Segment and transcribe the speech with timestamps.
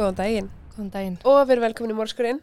[0.00, 1.16] Góðan daginn Góðan daginn.
[1.28, 2.38] og við erum velkomin í Mórskurinn.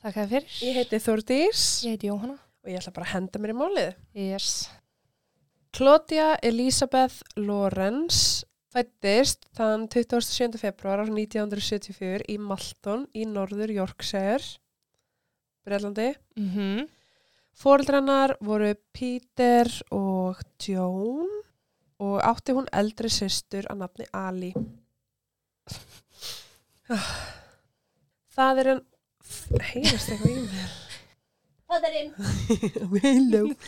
[0.00, 0.52] Takk að fyrir.
[0.62, 2.36] Ég heiti Þórdís Ég heiti Jóhanna.
[2.38, 3.96] og ég ætla bara að henda mér í málið.
[4.14, 4.52] Yes.
[5.74, 10.54] Claudia Elisabeth Lorenz fættist þann 27.
[10.62, 14.46] februar 1974 í Malton í norður Yorkshire,
[15.66, 16.14] Breitlandi.
[16.38, 16.88] Mm -hmm.
[17.58, 21.28] Fóreldrannar voru Peter og Joan
[21.98, 24.54] og átti hún eldri systur að nafni Ali.
[28.36, 28.84] Það er en...
[29.70, 30.76] Heyrast eitthvað í mér?
[31.70, 32.12] Fæðarinn.
[33.04, 33.42] Hello.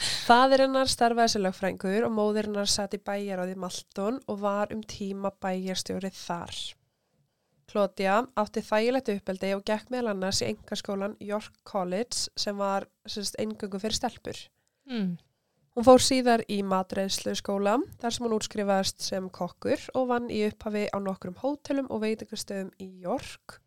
[0.00, 4.80] Fadir hennar starfaði sem lögfrængur og móðir hennar satt í bæjaráði Malton og var um
[4.86, 6.60] tíma bæjarstjórið þar.
[7.70, 13.82] Claudia átti þægilegt uppeldi og gekk meðal annars í engaskólan York College sem var eingöngu
[13.82, 14.40] fyrir stelpur.
[14.90, 15.18] Mm.
[15.78, 20.42] Hún fór síðar í matreðslu skóla þar sem hún útskrifaðist sem kokkur og vann í
[20.48, 23.60] upphafi á nokkrum hótelum og veitingastöðum í York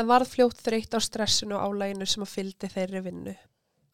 [0.00, 3.36] en varð fljótt þreytt á stressinu og álæginu sem að fyldi þeirri vinnu.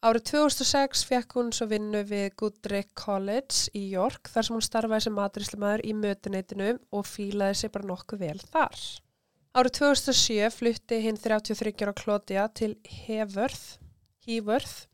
[0.07, 5.07] Árið 2006 fekk hún svo vinnu við Goodrick College í York þar sem hún starfaði
[5.07, 8.83] sem matreðslumæður í mötuneytinu og fílaði sig bara nokkuð vel þar.
[9.57, 13.81] Árið 2007 flutti hinn 33 ára Claudia til Heworth,
[14.23, 14.85] Heworth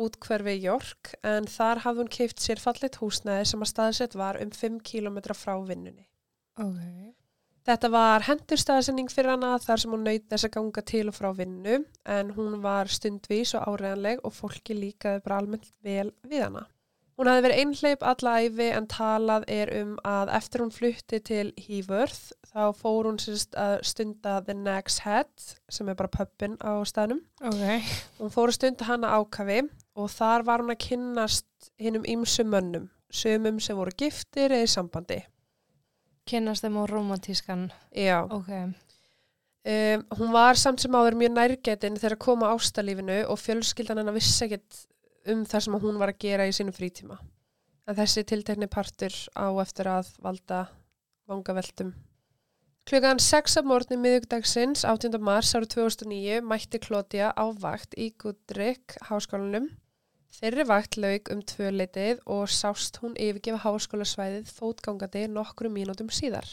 [0.00, 4.52] útkverfi York en þar hafði hún keift sér fallit húsnæði sem að staðsett var um
[4.54, 6.06] 5 km frá vinnunni.
[6.60, 7.12] Ok.
[7.62, 11.28] Þetta var hendurstaðsending fyrir hana þar sem hún nöyt þess að ganga til og frá
[11.38, 11.78] vinnu
[12.10, 16.64] en hún var stundvís og áreðanleg og fólki líkaði bara almennt vel við hana.
[17.20, 21.52] Hún hafði verið einhleip alla æfi en talað er um að eftir hún flutti til
[21.60, 25.30] Heworth þá fór hún sérst að stunda The Next Head
[25.70, 27.20] sem er bara pubin á staðnum.
[27.44, 27.92] Ok.
[28.18, 29.60] Hún fór að stunda hana ákafi
[29.98, 34.70] og þar var hún að kynnast hinnum ymsum mönnum, sömum sem voru giftir eða í
[34.70, 35.18] sambandi.
[36.28, 37.66] Kynnast þeim á romantískan.
[37.90, 38.22] Já.
[38.30, 38.52] Ok.
[39.62, 44.16] Um, hún var samt sem áður mjög nærgetinn þegar að koma ástalífinu og fjölskyldan hennar
[44.16, 44.80] vissi ekkert
[45.30, 47.18] um það sem hún var að gera í sínum frítíma.
[47.86, 50.64] En þessi tiltekni partur á eftir að valda
[51.30, 51.92] vangaveltum.
[52.90, 55.20] Klukkan 6 af morgunni miðugdagsins 18.
[55.22, 59.68] mars árið 2009 mætti Claudia á vakt í Goodrick háskólanum.
[60.32, 66.48] Þeirri vakt laug um tvö leitið og sást hún yfirgefa háskólasvæðið fótgangandi nokkru mínútum síðar.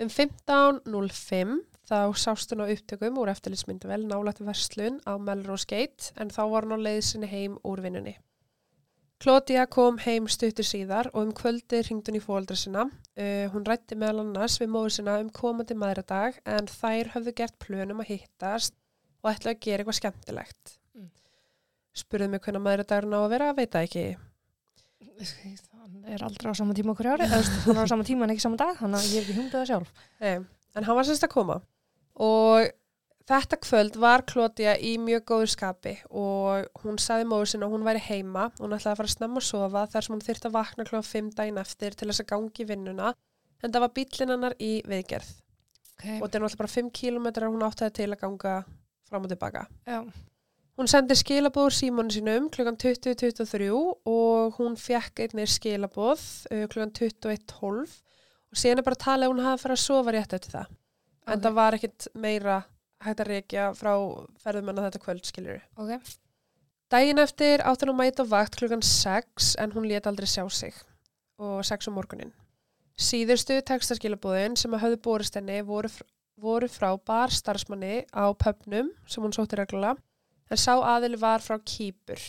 [0.00, 6.32] Um 15.05 þá sást hún á upptökum úr eftirlitsmyndavel nálægt verslun á Melrose Gate en
[6.32, 8.16] þá var hún á leiðsinni heim úr vinnunni.
[9.22, 12.88] Claudia kom heim stuttur síðar og um kvöldi ringd hún í fóldra sinna.
[13.14, 17.60] Uh, hún rætti meðal annars við móður sinna um komandi maðuradag en þær höfðu gert
[17.62, 18.74] plönum að hittast
[19.22, 20.78] og ætla að gera eitthvað skemmtilegt.
[21.92, 24.04] Spurðu mig hvernig maðuradagurinn á að vera, veit það ekki.
[25.22, 27.26] Það er aldrei á sama tíma okkur ári.
[27.30, 29.58] Hann er á sama tíma en ekki sama dag, þannig að ég hef ekki humdað
[29.60, 29.90] það sjálf.
[30.22, 30.36] Nei,
[30.78, 31.58] en hann var semst að koma
[32.22, 32.70] og
[33.28, 37.86] þetta kvöld var Claudia í mjög góður skapi og hún saði móður sinna að hún
[37.86, 40.56] væri heima hún ætlaði að fara að snemma að sofa þar sem hún þyrfti að
[40.58, 43.12] vakna klóða 5 daginn eftir til þess að gangi vinnuna
[43.62, 46.04] en það var bílinn hennar í viðgerð Ok.
[46.18, 48.54] og þetta er náttúrulega bara 5 kilometrar hún áttaði til að ganga
[49.08, 50.02] fram og tilbaka Já.
[50.80, 53.66] Hún sendi skilabóður símónu sínum klukkan 20.23
[54.08, 56.22] og hún fekk einnig skilabóð
[56.72, 57.98] klukkan 21.12
[58.52, 60.70] og síðan er bara að tala að hún hafi farið að sofa rétt eftir það.
[61.28, 61.42] En Ok.
[61.44, 62.56] það var ekkit meira
[63.04, 63.92] hægt að reykja frá
[64.42, 65.60] ferðumenn þetta kvöld, skiljur.
[65.76, 66.00] Ok.
[66.92, 70.74] Dægin eftir átti hún að mæta vakt klukkan 6 en hún lét aldrei sjá sig
[71.38, 72.32] og 6 um morgunin.
[72.96, 75.88] Síðustu textaskilabóðin sem að höfðu borist henni voru,
[76.36, 79.96] voru frá barstarfsmanni á pöpnum sem hún sótti reglulega
[80.52, 82.20] en sá aðili var frá Kýpur.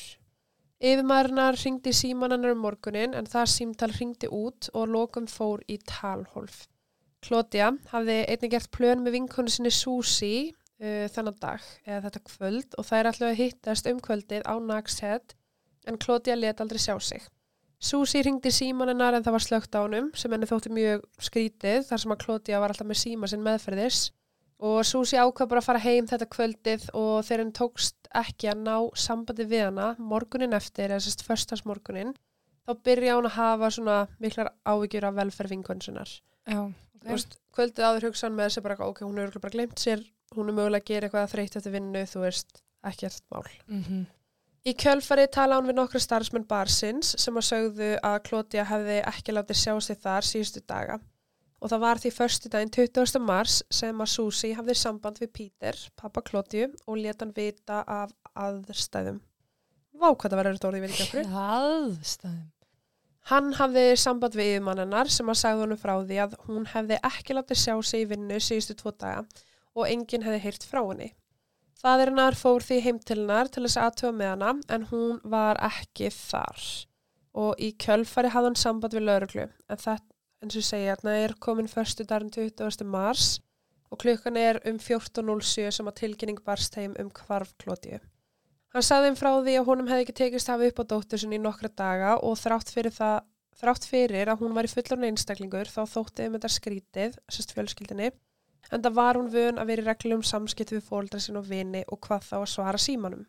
[0.83, 6.65] Yfirmaðurnar ringdi símanannar um morgunin en það símtal ringdi út og lokum fór í talhólf.
[7.23, 12.75] Claudia hafði einnig gert plön með vinkonu sinni Susi uh, þennan dag eða þetta kvöld
[12.75, 15.37] og þær ætlu að hittast um kvöldið á Nagshead
[15.87, 17.23] en Claudia let aldrei sjá sig.
[17.83, 22.03] Susi ringdi símanannar en það var slögt á honum sem henni þótti mjög skrítið þar
[22.03, 24.05] sem að Claudia var alltaf með síma sinn meðferðis
[24.63, 28.63] og Susi ákvað bara að fara heim þetta kvöldið og þegar henni tókst ekki að
[28.67, 32.13] ná sambandi við hana morgunin eftir, eða sérst förstasmorgunin
[32.63, 36.11] þá byrja hún að hafa svona miklar áhyggjur af velferð vinkonsunar.
[36.47, 36.61] Já.
[37.03, 40.03] Þú veist, kvöldið áður hugsa hann með þessi bara, ok, hún er bara glemt sér,
[40.35, 43.47] hún er mögulega að gera eitthvað þreytt eftir vinnu, þú veist, ekkert mál.
[43.67, 44.03] Mm -hmm.
[44.63, 49.35] Í kjölfari tala hann við nokkra starfsmenn barsins sem að sögðu að Claudia hefði ekki
[49.35, 50.99] látið sjá sig þar síðustu daga.
[51.63, 53.21] Og það var því förstu daginn 20.
[53.23, 58.11] mars sem að Susi hafði samband við Peter, pappa Claudiu, og leta hann vita af
[58.35, 59.21] aðstæðum.
[59.95, 61.31] Vá, hvað það orðið, ég veit ekki okkur.
[61.45, 62.43] Aðstæðum.
[63.31, 66.97] Hann hafði samband við yfirmann hennar sem að sagði honum frá því að hún hefði
[67.07, 69.21] ekki látið sjá sig í vinnu síðustu tvo daga
[69.73, 71.13] og enginn hefði heyrt frá henni.
[71.79, 76.11] Faðirinnar fór því heim til hennar til þess aðtöfa með hana en hún var ekki
[76.11, 76.67] þar
[77.43, 80.12] og í kjölfari hafði hann samband við lauruglu en þetta,
[80.43, 82.83] eins og segja, þarna er komin förstu darin 20.
[82.85, 83.39] mars
[83.93, 87.99] og klukkan er um 14.07 sem að tilkynning barst heim um hvarf Klótiu.
[88.73, 91.37] Hann sagði þeim frá því að honum hefði ekki tekist hafa upp á dóttur sinni
[91.37, 93.19] í nokkra daga og þrátt fyrir, það,
[93.61, 98.09] þrátt fyrir að hún var í fullorna einstaklingur þá þótti um þetta skrítið, sérst fjölskyldinni,
[98.73, 101.85] en það var hún vön að vera í reglum samskipt við fóldra sin og vini
[101.85, 103.27] og hvað þá að svara símanum.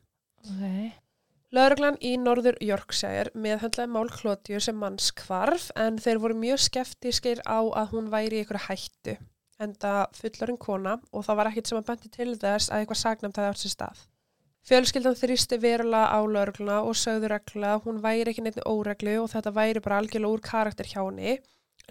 [0.48, 1.03] Ok.
[1.52, 7.44] Lauruglan í Norður Yorkshire meðhöndlaði mál Klótiu sem manns kvarf en þeir voru mjög skeftískir
[7.46, 9.18] á að hún væri í einhverju hættu
[9.62, 13.00] en það fullorinn kona og það var ekkit sem að bendi til þess að eitthvað
[13.00, 14.02] sagnamt hefði átt sér stað.
[14.64, 19.52] Fjölskyldan þrýsti verulega á laurugluna og sögðu regla hún væri ekki neitt óreglu og þetta
[19.52, 21.36] væri bara algjörlega úr karakter hjá henni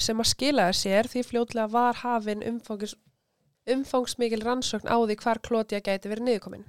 [0.02, 2.96] sem að skilaði sér því fljótlega var hafin umfangs,
[3.70, 6.66] umfangsmikil rannsókn á því hvar Klótia gæti verið niðurkomin.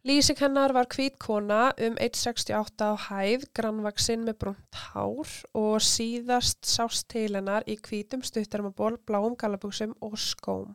[0.00, 6.64] Lýsing hennar var hvít kona um 1,68 á hæð, grannvaksinn með brunt hár og síðast
[6.64, 10.72] sást til hennar í hvítum stuttarmaból, bláum gallabuxum og skóm.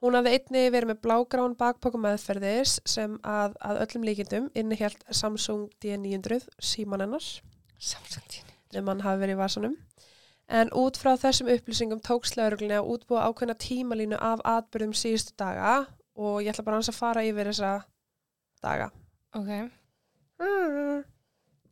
[0.00, 5.68] Hún hafði einni verið með blágrán bakpokum meðferðis sem að, að öllum líkindum innihjalt Samsung
[5.84, 7.30] D900 síman hennar,
[7.76, 9.80] Samsung nefn hann hafi verið í vasanum.
[10.48, 15.82] En út frá þessum upplýsingum tók slauruglunni að útbúa ákveðna tímalínu af atbyrðum síðustu daga
[16.16, 17.82] og ég ætla bara hans að fara yfir þessa
[18.64, 18.90] daga.
[19.36, 19.50] Ok.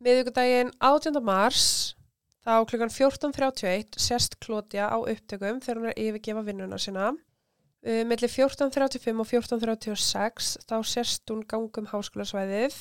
[0.03, 1.19] Miðvíkudaginn 18.
[1.23, 1.65] mars
[2.43, 7.13] þá klukkan 14.31 sérst Klótja á upptökum þegar hún er að yfirgefa vinnuna sína.
[7.83, 12.75] Uh, milli 14.35 og 14.36 þá sérst hún gangum háskólasvæðið.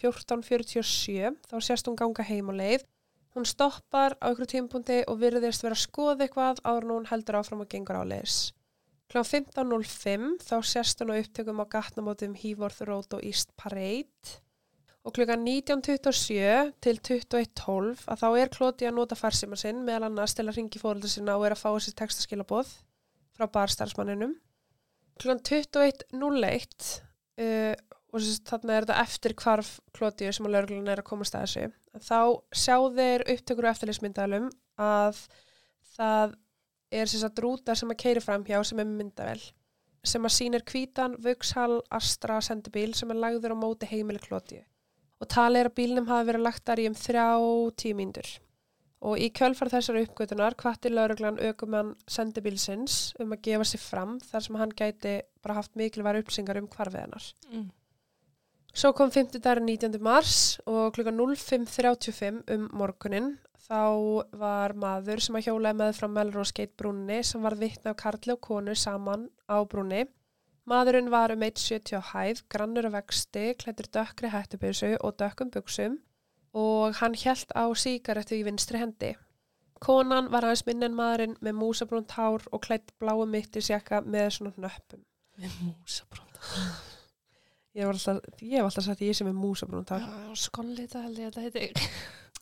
[0.00, 2.86] 14.47 þá sérst hún ganga heim á leið.
[3.34, 7.62] Hún stoppar á ykkur tímpundi og virðist vera að skoða eitthvað en hún heldur áfram
[7.62, 8.50] og gengur á leiðis.
[9.10, 9.24] Kl.
[9.26, 14.38] 15.05 þá sérst hún á upptökum á gatnamótum Hívorth Road og East Parade
[15.02, 15.24] og kl.
[15.26, 20.60] 19.27 til 21.12 að þá er Klóti að nota farsima sinn meðal annars til að
[20.60, 22.70] ringi fóröldur sinna og er að fá þessi textaskilaboð
[23.34, 24.36] frá barstarfsmanninum.
[25.20, 25.36] Kl.
[25.40, 26.90] 21.01
[27.40, 27.74] uh,
[28.10, 31.66] og þarna er þetta eftir hvarf Klóti sem að lögurlun er að komast að þessu.
[32.06, 32.20] Þá
[32.62, 34.48] sjá þeir upptökur og eftirlýsmyndalum
[34.80, 35.24] að
[35.96, 36.38] það
[36.90, 39.40] er þess að rúta sem að keiri fram hjá sem er myndavel
[40.04, 44.62] sem að sýnir hvítan Vauxhall Astra sendibíl sem er lagður á móti heimili Klóti
[45.20, 47.26] og tali er að bílnum hafi verið lagt þar í um þrjá
[47.82, 48.30] tímíndur.
[49.00, 54.44] Og í kjölfar þessar uppgötunar hvati lauruglan aukumann sendibílsins um að gefa sig fram þar
[54.44, 57.28] sem hann gæti bara haft mikilvæg uppsingar um hvarfið hennar.
[57.48, 57.68] Mm.
[58.70, 59.40] Svo kom 5.
[59.42, 59.98] dagur 19.
[59.98, 63.32] mars og klukka 05.35 um morgunin
[63.64, 67.98] þá var maður sem að hjólaði með frá Melrose Gate brúnni sem var vittna á
[67.98, 70.04] karli og konu saman á brúnni.
[70.70, 75.98] Maðurinn var um 1,70 á hæð, grannur af vexti, klættur dökkri hættubeysu og dökkum buksum
[76.54, 79.16] og hann hjælt á síkaretu í vinstri hendi.
[79.82, 84.54] Konan var aðeins minn en maðurinn með músabrúnt hár og klætt bláu mittisjaka með svona
[84.66, 85.02] nöppum.
[85.40, 86.89] Með músabrúnd.
[87.80, 90.06] Ég hef alltaf, alltaf sagt að ég sem er músabrúnt hár.
[90.38, 91.92] Skollita held ég að þetta heiti.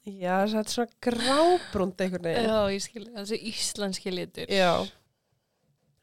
[0.08, 2.48] Já, þetta er svona grábrúnt einhvern veginn.
[2.48, 3.10] Já, ég skilji.
[3.16, 4.50] Þessi íslenski litur.
[4.52, 4.72] Já.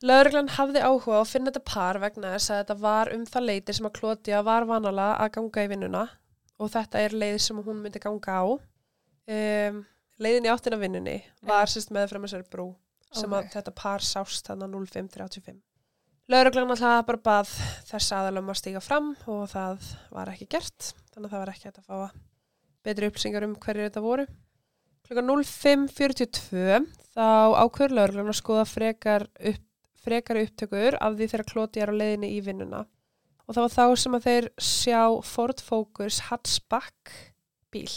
[0.06, 3.46] Lauruglan hafði áhuga á að finna þetta par vegna þess að þetta var um það
[3.50, 6.04] leiti sem að Klótja var vanalega að ganga í vinnuna
[6.62, 8.44] og þetta er leið sem hún myndi ganga á.
[9.26, 9.80] Um,
[10.22, 11.16] leiðin í áttina vinnunni
[11.48, 12.68] var sérst með frá þessari brú
[13.16, 13.40] sem Ok.
[13.40, 15.58] að þetta par sást þannig 0535.
[16.26, 17.50] Lauruglan alltaf bara bað
[17.86, 19.84] þess aðalum að stíga fram og það
[20.16, 22.24] var ekki gert þannig að það var ekki hægt að fá
[22.86, 24.26] betri upplýsingar um hverju þetta voru.
[25.06, 27.28] Klukkan 05.42 þá
[27.62, 29.62] ákveður lauruglan að skoða frekar, upp,
[30.02, 32.82] frekar upptökur af því þegar klóti er á leiðinni í vinnuna.
[33.46, 37.14] Og það var þá sem að þeir sjá Ford Focus Hatchback
[37.70, 37.90] bíl.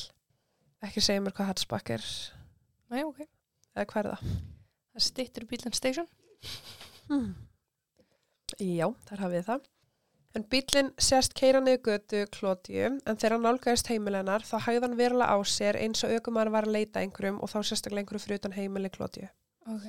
[0.84, 2.04] Ekki segja mér hvað Hatchback er,
[2.92, 3.24] Nei, ok.
[3.72, 4.38] eða hvað er það?
[4.92, 6.08] Það stittur bílan station.
[7.08, 7.30] Hmm.
[8.56, 9.66] Já, þar hafið það.
[10.36, 14.96] En bílinn sérst keira niður götu Klótiu en þegar hann nálgæðist heimilennar þá hægði hann
[14.98, 18.24] verulega á sér eins og aukumar var að leita að einhverjum og þá sérstaklega einhverju
[18.24, 19.28] fyrir utan heimili Klótiu.
[19.66, 19.86] Ok.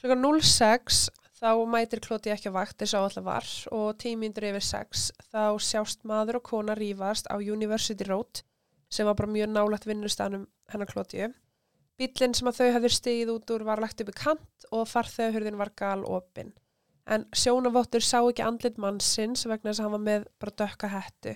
[0.00, 1.02] Klukkan 06
[1.38, 5.42] þá mætir Klóti ekki á vakt eins og alltaf var og tímyndur yfir 6 þá
[5.62, 8.42] sjást maður og kona rífast á University Road
[8.90, 11.28] sem var bara mjög nálægt vinnustanum hennar Klóti.
[11.98, 15.60] Bílinn sem að þau hefði stigið út úr var lagt upp í kant og farþegahurðin
[15.60, 16.54] var gal opinn.
[17.08, 21.32] En sjónavottur sá ekki andlit mannsins vegna þess að hann var með bara dökka hettu.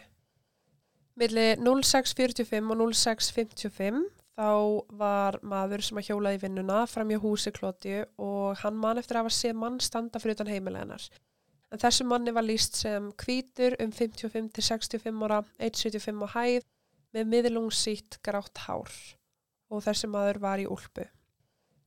[1.16, 4.02] Milli 06.45 og 06.55
[4.36, 4.52] þá
[5.00, 9.26] var maður sem að hjólaði vinnuna fram hjá húsi Klóti og hann man eftir að
[9.26, 11.08] hafa séð mann standa fyrir utan heimileginar.
[11.72, 16.68] En þessu manni var líst sem hvítur um 55 til 65 ára, 1,75 á hæð
[17.16, 18.92] með miðlungsýtt grátt hár
[19.72, 21.08] og þessi maður var í úlpu.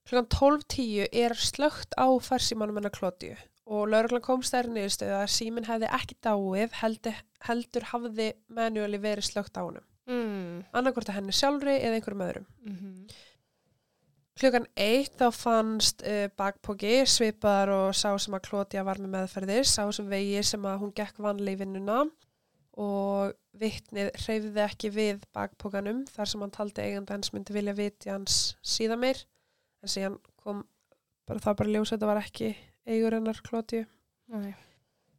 [0.05, 5.67] Klukkan 12.10 er slögt á farsímanum hennar Klótiu og lauruglan komst þær niðurstöðu að síminn
[5.67, 9.85] hefði ekki dáið heldur, heldur hafði manuali verið slögt á honum.
[10.05, 10.65] Mm.
[10.75, 12.51] Annarkvort að henni sjálfri eða einhverjum öðrum.
[12.65, 13.07] Mm
[14.35, 19.63] Klukkan eitt þá fannst uh, bakpoki svipaðar og sá sem að Klótja var með meðferðir,
[19.63, 22.01] sá sem vegi sem að hún gekk vanlega í vinnuna
[22.75, 28.11] og vittnið hreyfði ekki við bakpokanum þar sem hann taldi eigandi hans myndi vilja viti
[28.11, 29.21] hans síðan meir
[29.79, 30.65] en síðan kom
[31.23, 32.49] bara það bara ljós að þetta var ekki
[32.85, 33.41] eigur hennar.
[34.31, 34.53] Nei.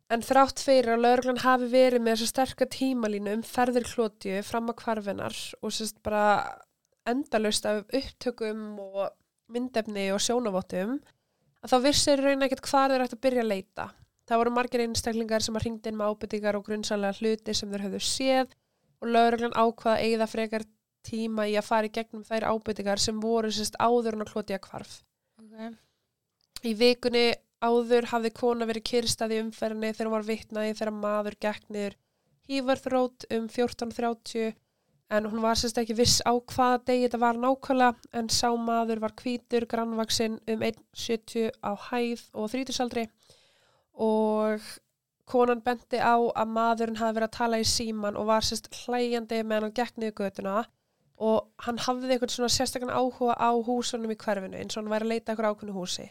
[0.07, 4.71] En þrátt fyrir að lauruglan hafi verið með þessa sterka tímalínu um ferðir Klótju fram
[4.71, 6.27] að kvarfinar og sérst bara
[7.11, 9.09] endalust af upptökum og
[9.51, 11.01] myndefni og sjónavottum
[11.63, 13.87] að þá vissir raun ekkert hvað þeir ætti að byrja að leita.
[14.27, 17.85] Það voru margir einstaklingar sem að ringdi inn með ábyrtingar og grunnsalega hluti sem þeir
[17.87, 18.55] höfðu séð
[19.03, 20.67] og lauruglan ákvaða að eigða frekar
[21.07, 24.59] tíma í að fara í gegnum þær ábyrtingar sem voru sérst áður en að Klótja
[24.63, 25.01] kvarf.
[25.43, 25.75] Okay.
[26.67, 27.27] Í vikunni
[27.65, 31.97] áður hafði kona verið kyrstað í umferðinni þegar hún var vitnaði þegar maður gekk niður
[32.47, 34.55] Hívarþrót um 14.30
[35.17, 39.03] en hún var sérst ekki viss á hvaða degi þetta var nákvæmlega en sá maður
[39.03, 43.07] var hvítur, grannvaksinn um 1,70 á hæð og þrítusaldri
[44.07, 44.63] og
[45.27, 49.43] konan benti á að maðurinn hafi verið að tala í síman og var sérst hlægjandi
[49.43, 50.65] meðan hann gekk niður götuna.
[51.17, 55.07] Og hann hafði eitthvað svona sérstakann áhuga á húsunum í hverfinu eins og hann væri
[55.07, 56.11] að leita eitthvað ákveðnu húsi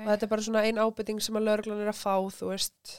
[0.00, 2.94] og þetta er bara svona ein ábytting sem að lauruglan er að fá, þú veist.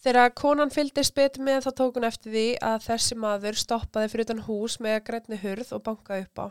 [0.00, 4.26] Þegar konan fylgdist betur með þá tók hún eftir því að þessi maður stoppaði fyrir
[4.28, 6.46] utan hús með grætni hurð og bankaði upp á.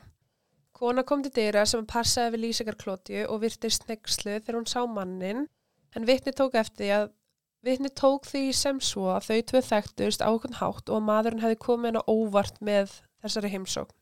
[0.79, 5.47] Kona kom til dyra sem passaði við lýsingarklótju og virtist nexlu þegar hún sá mannin,
[5.97, 7.09] en vitni tók eftir því að
[7.67, 11.43] vitni tók því sem svo að þau tvö þekktust á okkur hátt og að maðurinn
[11.43, 12.93] hefði komið henn á óvart með
[13.23, 13.95] þessari heimsókn.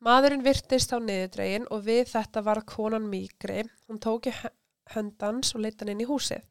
[0.00, 3.66] Maðurinn virtist á niðurdregin og við þetta var konan mýgri.
[3.84, 4.34] Hún tók í
[4.94, 6.42] höndans og leitt hann inn í húsið.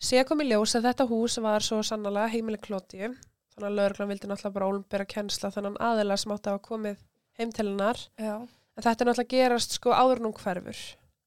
[0.00, 3.10] Sér kom í ljós að þetta hús var svo sannlega heimileg klótju,
[3.52, 7.02] þannig að lauruglan vildi náttúrulega bara ólmbera kennsla þannig aðeila sem átti að hafa komið
[7.36, 8.00] heim til hennar.
[8.16, 8.36] Já.
[8.40, 10.80] En þetta er náttúrulega gerast sko áður nú hverfur.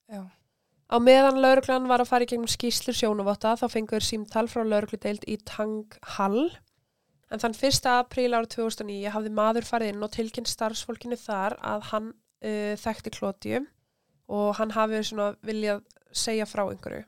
[0.09, 0.23] Já.
[0.93, 5.23] Á meðan lauruglan var að fara í gegnum skýslur sjónuvotta þá fengur símtal frá laurugludeild
[5.29, 6.51] í Tang Hall.
[7.33, 7.87] En þann 1.
[7.93, 13.13] apríl ára 2009 hafði maður farið inn og tilkynnt starfsfólkinu þar að hann uh, þekkti
[13.15, 13.63] klótju
[14.33, 15.81] og hann hafi svona viljað
[16.17, 17.03] segja frá einhverju.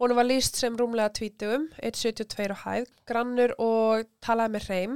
[0.00, 4.94] Hún var líst sem rúmlega tvítugum, 1,72 á hæð, grannur og talaði með hreim.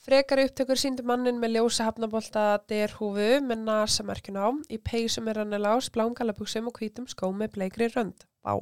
[0.00, 5.90] Frekari upptökur síndi mannin með ljósa hafnabólta derhúfu með nasamerkjun á, í peysum með rannelás,
[5.92, 8.24] blámgallabuxum og hvítum skó með bleikri rönd.
[8.40, 8.56] Bá.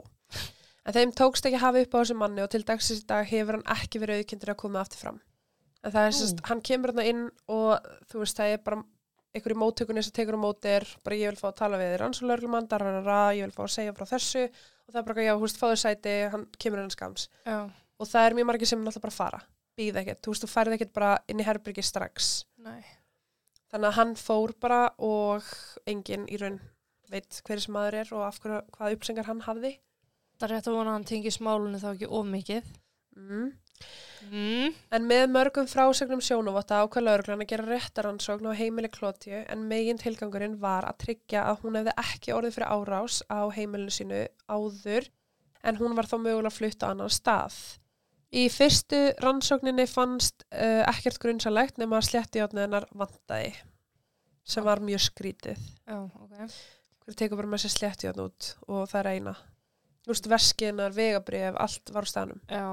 [0.82, 3.30] En þeim tókst ekki að hafa upp á þessu manni og til dagsins í dag
[3.30, 5.22] hefur hann ekki verið auðkyndur að koma aftur fram.
[5.86, 8.82] En það er sérst, hann kemur hérna inn og þú veist, það er bara
[9.38, 11.96] einhverju móttökunni sem tekur á móti er bara ég vil fá að tala við
[12.68, 15.60] dararara, ég vil fá að segja frá þessu og það er bara, já, hú veist,
[15.60, 17.28] fáðu sæti, hann kemur hennar skams.
[17.44, 17.58] Já.
[17.98, 19.40] Og það er mjög margir sem náttúrulega bara fara,
[19.76, 22.30] býða ekkert, þú veist, þú færið ekkert bara inn í herbyrgi strax.
[22.64, 22.80] Nei.
[23.68, 25.48] Þannig að hann fór bara og
[25.90, 26.56] enginn í raun
[27.12, 29.74] veit hver sem maður er og af hverju, hvaða uppsengar hann hafði.
[30.38, 32.72] Það er rétt að vona að hann tengi smálunni þá ekki of mikið.
[33.18, 33.48] Mm.
[34.28, 34.74] Mm.
[34.92, 40.00] En með mörgum frásögnum sjónavotta ákvað lauruglan að gera réttaransókn á heimili Klótju en megin
[40.00, 45.08] tilgangurinn var að tryggja að hún hefði ekki orðið fyrir árás á heimilinu sínu áður
[45.62, 47.56] en hún var þá mögulega flutt á annan stað.
[48.28, 53.54] Í fyrstu rannsókninni fannst uh, ekkert grunnsalegt nema að sletti átniðinnar vantaði
[54.48, 55.62] sem var mjög skrítið.
[55.88, 56.58] Já, ok.
[57.04, 59.34] Hver tekur bara með sér sletti átn út og það er eina.
[60.04, 62.40] Þú veist, veskinar, vegabrif, allt var á staðnum.
[62.48, 62.64] Já.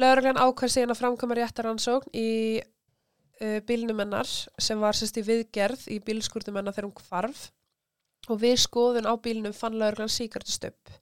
[0.00, 5.86] Lauruglan ákvæð síðan að framkoma réttaransókn í uh, bílnum hennar sem var sérst í viðgerð
[5.94, 7.44] í bílskúrtum hennar þegar hún kvarf
[8.32, 10.96] og við skoðun á bílnum fann lauruglan síkartustöpp.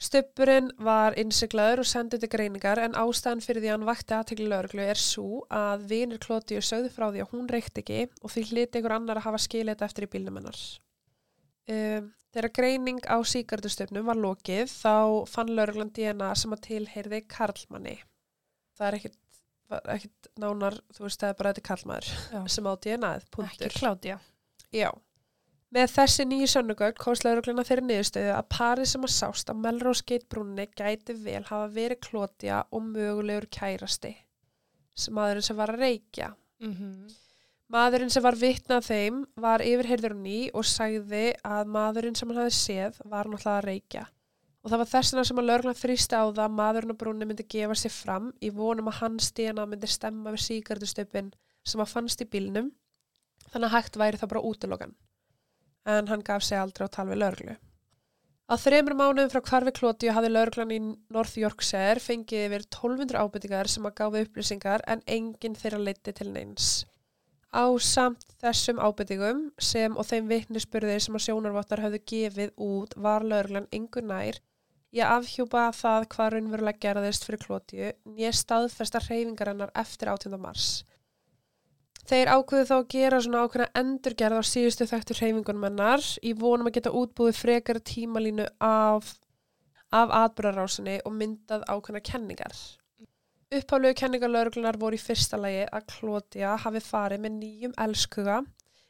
[0.00, 4.46] Stöppurinn var innsiglaður og sendið til greiningar en ástæðan fyrir því að hann vakti aðtekli
[4.48, 8.46] lauruglu er svo að vinir Klótiu sögðu frá því að hún reykt ekki og því
[8.48, 10.62] hliti einhver annar að hafa skilið þetta eftir í bílnum hennar.
[11.68, 17.96] Um, Þegar greining á síkartustöfnum var lokið þá fann lauruglan DNA sem að tilheyrði Karlmanni.
[18.78, 19.16] Það er ekkit,
[19.96, 22.42] ekkit nánar, þú veist, það er bara þetta Karlmaður Já.
[22.54, 23.74] sem á Ekki punktur.
[23.74, 24.18] Kládja.
[24.70, 24.90] Já.
[25.74, 30.06] Með þessi nýju sönnugögn komst laurugluna þeirri niðurstöðu að parið sem að sást á Melrose
[30.06, 34.14] Gate brúnni gæti vel hafa verið klótja og mögulegur kærasti.
[34.98, 36.30] Sem maðurinn sem var að reykja.
[36.62, 36.74] Mm
[37.70, 42.40] Maðurinn sem var vitnað þeim var yfirheyrður á ný og sagði að maðurinn sem hann
[42.42, 44.06] hafði séð var náttúrulega að reykja
[44.60, 47.46] og það var þessina sem að lögreglan þrýsti á það að maðurinn á brúnni myndi
[47.54, 51.30] gefa sér fram í vonum að hans DNA myndi stemma við síkartustöpin
[51.62, 52.68] sem að fannst í bílnum
[53.52, 54.94] þannig að hægt væri það bara útilokan
[55.88, 57.56] en hann gaf sig aldrei á tal við lögreglu.
[58.50, 60.80] Á þreymur mánuðum frá hvarfi Klótiu hafði lögreglan í
[61.14, 66.32] North Yorkshire fengið yfir 1200 ábyrtingar sem að gáfi upplýsingar en enginn þeirra leiti til
[66.34, 66.80] neins.
[67.50, 73.26] Á samt þessum ábyrtingum sem og þeim vitnisspurðir sem að sjónarvottar höfðu gefið út var
[73.26, 74.38] lögreglan yngur nær
[74.94, 80.38] í að afhjúpa það hvað raunverulega gerðist fyrir Klótiu nýja staðfesta hreyfingarinnar eftir 18.
[80.40, 80.70] mars.
[82.10, 86.70] Þeir ákveðu þá að gera svona ákveðna endurgerð á síðustu þekktu hreyfingunum hennar í vonum
[86.70, 89.12] að geta útbúið frekar tímalínu af,
[89.94, 92.56] af atbyrðarásinni og myndað ákveðna kenningar.
[93.50, 98.36] Upphálegu kenningarlauruglunar voru í fyrsta lagi að Klótia hafi farið með nýjum elskuga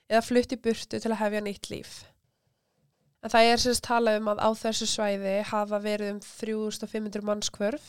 [0.05, 1.93] eða flutt í burtu til að hefja nýtt líf.
[3.25, 7.87] En það er sérst talað um að á þessu svæði hafa verið um 3500 mannskvörf.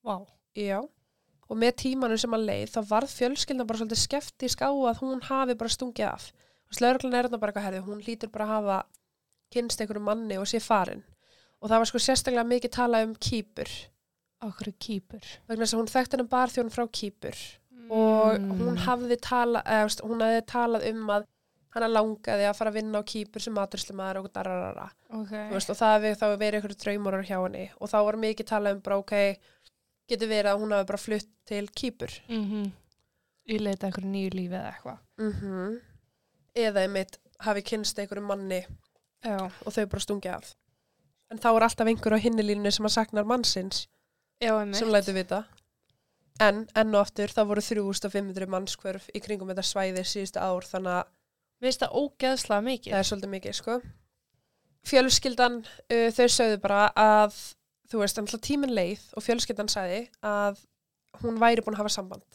[0.00, 0.24] Vá.
[0.56, 0.78] Já.
[1.44, 5.20] Og með tímanum sem að leið þá varð fjölskyldan bara svolítið skeftisk á að hún
[5.28, 6.30] hafi bara stungið af.
[6.70, 8.78] Og slögurglun er þarna bara eitthvað herði, hún hlýtur bara að hafa
[9.52, 11.04] kynst einhverju manni og sé farin.
[11.60, 13.74] Og það var sko sérstaklega mikið talað um kýpur.
[14.44, 15.24] Okkur er kýpur.
[15.48, 17.38] Vegna þess að hún þekkti hennar barþjón frá kýpur.
[17.90, 18.58] Og Mm.
[18.60, 21.24] hún hafði talað, eða hún hafði talað um að
[21.76, 24.90] hana langaði að fara að vinna á kýpur sem maturslumaður og dararara.
[25.12, 25.28] Ok.
[25.30, 27.70] Þú veist, og það þá verið einhverju draumórar hjá henni.
[27.80, 29.38] Og þá var mikið talað um bara, ok,
[30.08, 32.20] getur verið að hún hafi bara flutt til kýpur.
[32.28, 32.72] Mm
[33.48, 34.98] Ég leita einhverju nýju lífi eða eitthvað.
[35.18, 35.80] Mm
[36.56, 38.64] Eða einmitt hafi kynst einhverju manni
[39.24, 39.36] Já.
[39.64, 40.54] og þau bara stungið af.
[41.30, 43.86] En þá er alltaf einhver á hinnilínu sem að saknar mannsins
[44.42, 45.44] Já, sem lætu vita.
[46.44, 50.98] En enn og aftur það voru 3500 mannskvörf í kringum þetta svæði síðustu ár þannig
[51.00, 51.14] að
[51.56, 52.92] Mér finnst það ógeðslega mikið.
[52.92, 53.76] það er svolítið mikið sko.
[54.86, 57.38] Fjölskyldan, uh, þau sögðu bara að
[57.90, 60.60] þú veist, alltaf tíminn leið og fjölskyldan sagði að
[61.22, 62.26] hún væri búin að hafa samband.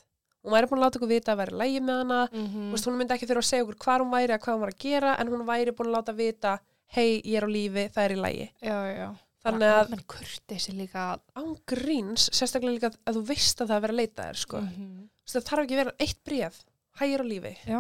[0.42, 2.88] Hún væri búin að láta okkur vita að vera lægi með hana Mm Þú veist,
[2.90, 4.82] hún myndi ekki þurfa að segja okkur hvað hún væri að hvað hún var að
[4.82, 6.60] gera en hún væri búin að láta vita
[6.92, 8.48] hei, ég er á lífi, það er í lægi.
[8.66, 9.08] Já, já.
[9.42, 11.04] Þannig að Menn kurtið líka.
[11.34, 14.62] án gríns, sérstaklega líka að þú veist að það er verið að leita þér, sko.
[14.62, 14.68] Mm.
[14.76, 15.10] Mhm.
[15.32, 16.60] Það þarf ekki að vera eitt bréf,
[17.00, 17.80] hæ, ég er á lífi, Já,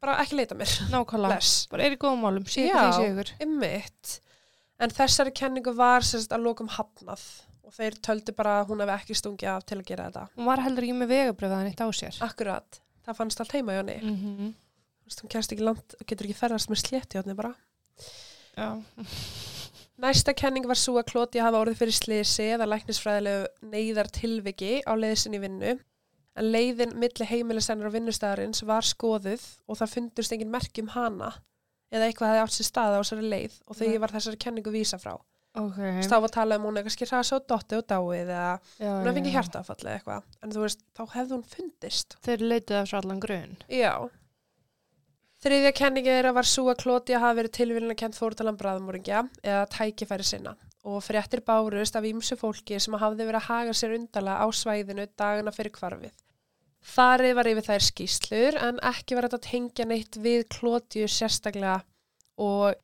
[0.00, 0.72] bara ekki leita mér.
[1.70, 2.44] Bara er í góðum málum.
[2.46, 2.82] Já.
[4.78, 7.22] En þessari kenningu var sérst að lokum hafnað
[7.64, 10.28] og þeir töldu bara að hún hefði ekki stungið af til að gera þetta.
[10.36, 12.18] Hún var heldur ekki með vegabröðan eitt á sér.
[12.26, 13.98] Akkurat, það fannst allt heima í henni.
[14.02, 14.54] Mm -hmm.
[15.22, 17.54] Hún kemst ekki land, getur ekki ferðast með slétti henni bara.
[18.56, 18.82] Já.
[19.96, 24.92] Næsta kenning var svo að Klóti hafa orðið fyrir slisi eða læknisfræðilegu neyðar tilviki á
[24.92, 25.76] leiðsin í vinnu.
[26.36, 31.30] En leiðin milli heimilisennar og vinnustæðarins var skoðuð og það fundust engin merki um hana
[31.88, 34.02] eða eitthvað hefði átt sér staða á þessari leið og þegar Nei.
[34.04, 35.14] var þessari kenningu vísa frá.
[35.56, 35.80] Ok.
[36.04, 38.44] Þá var talað um hún er kannski hrasa og dotti og dáið eða
[38.76, 40.26] Já, hún hefði fengið hjartafall eða eitthvað.
[40.44, 42.16] En þú veist, þá hefði hún fundist.
[42.26, 43.56] Þeir leituð af svo allan grunn.
[43.72, 43.92] Já.
[45.44, 50.24] Þriðja kenningi þeirra var svo að Klótja hafi verið tilvílina kent fórtalan bræðmóringja eða tækifæri
[50.24, 50.54] sinna
[50.86, 55.04] og fréttir bárust af ímsu fólki sem hafði verið að haga sér undala á svæðinu
[55.18, 56.14] dagana fyrir kvarfið.
[56.86, 61.80] Farið var yfir þær skýslur en ekki þetta að tengja neitt við Klótju sérstaklega
[62.40, 62.76] og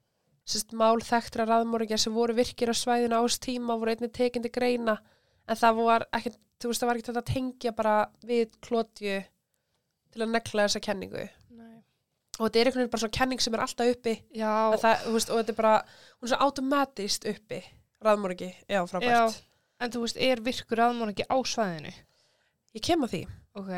[0.44, 4.98] sérst, mál þekktra raðmóringja sem voru virkir á svæðinu ás tíma voru einnig tekindi greina
[5.48, 7.94] en það var ekki, þú veist, það var ekki þetta að tengja bara
[8.26, 9.20] við Klótju
[10.12, 11.30] til að nekla þessa kenningu.
[12.38, 14.14] Og þetta er einhvern veginn bara svona kenning sem er alltaf uppi
[14.80, 17.60] það, veist, og þetta er bara hún er svo automatist uppi
[18.02, 19.40] raðmorgi, já, frábært Já.
[19.82, 21.92] En þú veist, er virkur aðmón ekki á svæðinu?
[22.74, 23.22] ég kem að því
[23.60, 23.72] Ok.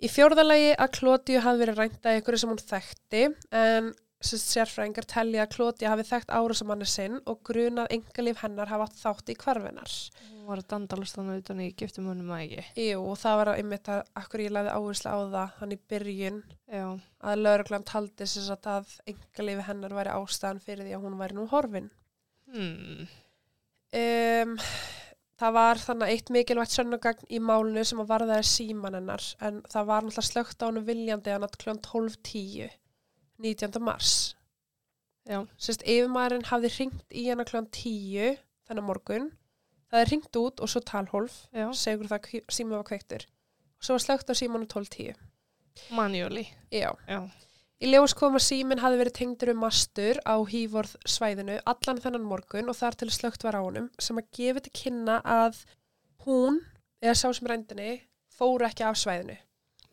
[0.00, 3.92] í fjórðalagi að Klótiu hafi verið rænta einhverju sem hún þekkti en
[4.24, 9.30] sérfræðingar telja að Klótiu hafi þekkt árásamanni sinn og grunað engalíf hennar hafa átt þátt
[9.30, 12.64] í kvarfinar Hún var að dandalast þannig utan í giftumunum að ekki.
[12.88, 16.42] Jú, og það var einmitt að akkur ég lagði áherslu á það hann í byrjun
[16.66, 16.86] Já.
[17.20, 21.38] að lauruglan taldi sér satt að engalífi hennar væri ástæðan fyrir því að hún væri
[21.38, 21.90] nú horfin
[22.48, 23.04] Hmm.
[23.92, 24.54] Um,
[25.40, 29.62] það var þannig eitt mikilvægt sönnugagn í málinu sem að varða er síman hennar en
[29.68, 32.76] það var náttúrulega slögt á hennu viljandi hann að kljóðan 12.10
[33.42, 33.80] 19.
[33.84, 34.34] mars
[35.28, 35.42] Já.
[35.60, 39.26] Sérst, yfirmaðurinn hafði ringt í hennar kljóðan 10 þennan morgun
[39.88, 41.40] það er ringt út og svo talhólf
[41.76, 45.18] segur það að síma var kveiktur og svo var slögt á símanu 12.10
[45.94, 46.48] Manually.
[46.74, 47.20] Já Já.
[47.78, 52.24] Í ljós kom að síminn hafði verið tengdur um mastur á hývorð svæðinu allan þennan
[52.26, 55.60] morgun og þar til slögt var á honum sem að gefa til kynna að
[56.26, 56.58] hún,
[56.98, 58.00] eða sá sem reyndinni,
[58.34, 59.38] fóru ekki af svæðinu.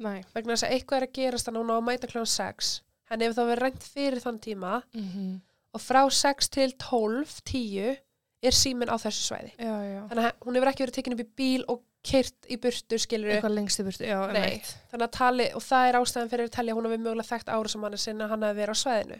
[0.01, 0.23] Nei.
[0.33, 2.71] Vegna þess að eitthvað er að gerast þannig að hún á að mæta kljóðan 6.
[3.09, 5.35] Henni hefur þá verið reynd fyrir þann tíma Mm
[5.75, 7.97] og frá 6 til 12, 10
[8.45, 9.51] er síminn á þessu svæði.
[9.59, 10.01] Já, já.
[10.11, 13.31] Þannig að hún hefur ekki verið tekin upp í bíl og kyrt í burtu, skilur
[13.33, 14.73] Eitthvað lengst í burtu, já, einmitt.
[14.91, 17.49] Þannig að tali, og það er ástæðan fyrir að telja að hún hafi mögulega þekkt
[17.55, 19.17] ára sem hann sinna hann hafi verið á svæðinu.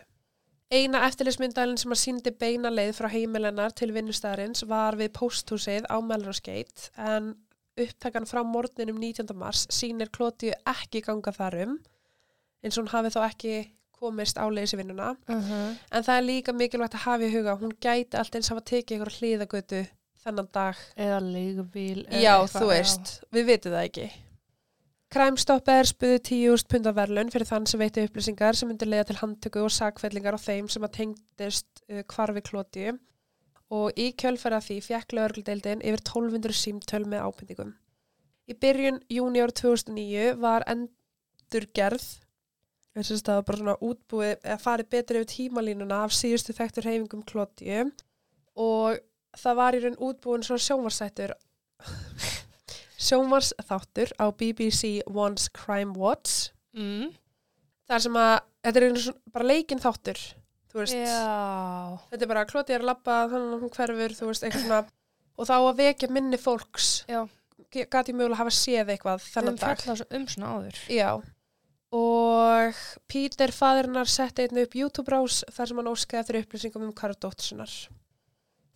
[0.75, 5.97] Eina eftirlismyndalinn sem að síndi beina leið frá heimilennar til vinnustæðarins var við pósthúsið á
[6.01, 7.33] Melrose Gate en
[7.77, 9.33] upptakan frá morgninum 19.
[9.37, 11.77] mars sýnir Klótiu ekki ganga þarum
[12.65, 13.55] eins og hún hafi þá ekki
[13.99, 15.51] komist á leiðis í vinnuna Uh
[15.91, 18.61] en það er líka mikilvægt að hafa í huga að hún gæti allt eins hafa
[18.61, 19.85] tekið ykkur hlýðagötu
[20.25, 22.05] þennan dag Eða leigubíl.
[22.09, 24.07] Já, þú veist, við vitum það ekki.
[25.15, 29.11] Crime Stopper spuði 10.000 pund af verðlun fyrir þann sem veitti upplýsingar sem myndi leiða
[29.11, 32.97] til handtöku og sakfellingar á þeim sem að tengdist uh, hvarfi klótiu
[33.75, 37.71] og í kjölfæra því fjekk lögregludeildin yfir 1200 símtöl með ábendingum.
[38.49, 42.24] Í byrjun júni ár 2009 var endurgerð að
[42.95, 47.91] það var bara svona útbúið að farið betur yfir tímalínuna af síðustu þekktur heimingum klótiu
[48.55, 49.01] og
[49.35, 51.35] það var í raun útbúin svona sjónvarsættur
[53.05, 56.51] sjónvarsþáttur á BBC One's Crime Watch.
[56.75, 57.11] Mm.
[57.87, 58.33] þar sem að
[58.65, 60.19] þetta er einu svona bara leikinn þáttur
[60.71, 61.99] þú veist, Já.
[62.11, 64.81] þetta er bara klótið er að labba þannig að hún hverfur, þú veist, eitthvað svona.
[65.35, 66.89] Og þá að vekja minni fólks.
[67.75, 69.83] Gæti ég mögulega hafa séð eitthvað þennan dag.
[70.15, 70.81] um svona áður.
[70.91, 71.09] Já
[71.95, 77.15] og Peter faðurinnar setti einn upp YouTube-rás þar sem hann óskaði eftir upplýsingum um Kara
[77.15, 77.75] Dóttursinnar.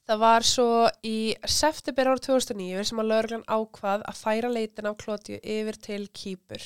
[0.10, 0.70] Það var svo
[1.06, 6.08] í september ár 2009 sem að lögreglan ákvað að færa leitin af Klótiu yfir til
[6.10, 6.64] Kýpur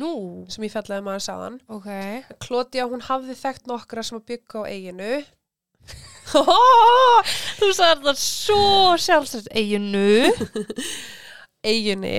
[0.00, 0.10] Nú.
[0.50, 1.60] sem ég fellaði maður sáðan.
[1.70, 1.86] Ok.
[2.42, 5.12] Klótia hún hafði þekkt nokkra sem að byggja á eiginu.
[7.60, 8.60] Þú sagði það svo
[9.06, 10.30] sjálfsagt eiginu.
[11.70, 12.16] eiginu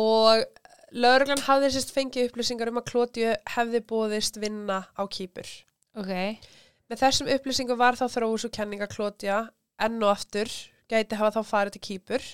[0.00, 0.44] og
[0.92, 5.48] lögreglan hafði sérst fengið upplýsingar um að Klótiu hefði bóðist vinna á Kýpur.
[5.98, 6.12] Ok.
[6.90, 9.44] Með þessum upplýsingum var þá þróus og kenninga Klótja
[9.80, 10.50] enn og aftur
[10.90, 12.26] gæti hafa þá farið til Kýpur,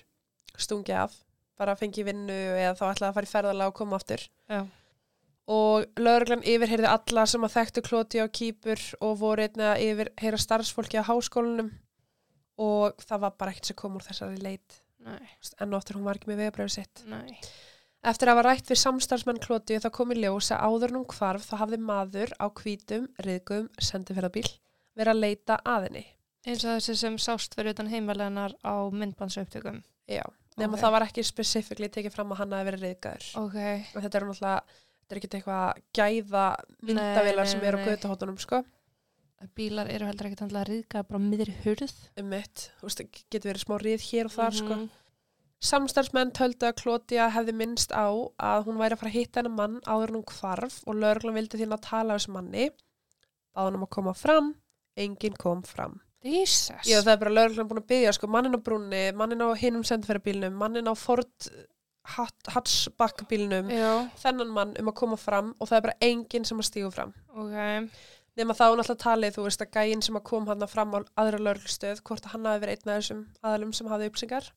[0.56, 1.14] stungi af,
[1.60, 4.24] bara fengið vinnu eða þá ætlaði að fara í ferðalega og koma aftur.
[4.48, 4.62] Já.
[5.46, 10.40] Og lögreglan yfirheyrði alla sem að þekktu Klótja á Kýpur og voru einnig að yfirheyra
[10.42, 11.70] starfsfólki á háskólanum
[12.56, 14.80] og það var bara ekkert sem kom úr þessari leit.
[15.06, 15.22] Nei.
[15.60, 17.04] Enn og aftur hún var ekki með vegabröðu sitt.
[17.06, 17.36] Nei.
[18.06, 21.08] Eftir að hafa rætt við samstarfsmenn Klótju þá kom í ljós að áður en hún
[21.10, 24.46] hvarf þá hafði maður á hvítum, riðgum, sendiferðabíl
[24.96, 26.02] verið að leita að henni.
[26.46, 29.80] Eins og þessi sem sást fyrir utan heimalegar á myndbansaupptökum.
[30.06, 30.22] Já,
[30.54, 30.82] nema Ok.
[30.84, 33.26] það var ekki specifíkli tekið fram að hann hafi verið riðgæður.
[33.42, 33.58] Ok.
[33.96, 36.44] Og þetta er náttúrulega, þetta er ekki eitthvað gæða
[36.86, 37.88] myndavilar sem eru á nei.
[37.90, 38.62] götuhóttunum, sko.
[39.58, 41.96] Bílar eru heldur ekkert að ríðka bara miðri hurð.
[42.16, 43.02] Um mitt, þú veist,
[43.34, 44.78] getur verið smá rið hér og þar, sko.
[45.64, 49.54] Samstarfsmenn töldu að Klótja hefði minnst á að hún væri að fara að hitta hennar
[49.56, 52.66] mann áður hún hvarf og lögreglan vildi þín að tala á þessu manni.
[53.56, 54.50] Báðan um að koma fram,
[55.00, 56.00] enginn kom fram.
[56.26, 56.84] Jesus.
[56.84, 59.84] Já, það er bara lögreglan búin að byggja, sko, mannin á brúnni, mannin á hinum
[59.86, 61.48] sendferðabílnum, mannin á Ford
[62.06, 64.06] Hat- Hatchback bílnum, Já.
[64.22, 67.14] þennan mann um að koma fram og það er bara enginn sem að stígu fram.
[67.34, 67.56] Ok.
[68.36, 70.98] Nefn að þá náttúrulega talið, þú veist, að gæinn sem að kom hann fram á
[71.16, 74.50] aðra lögreglustöð, hvort að hann hafi verið einn af þessum aðalum sem hafði upplýsingar.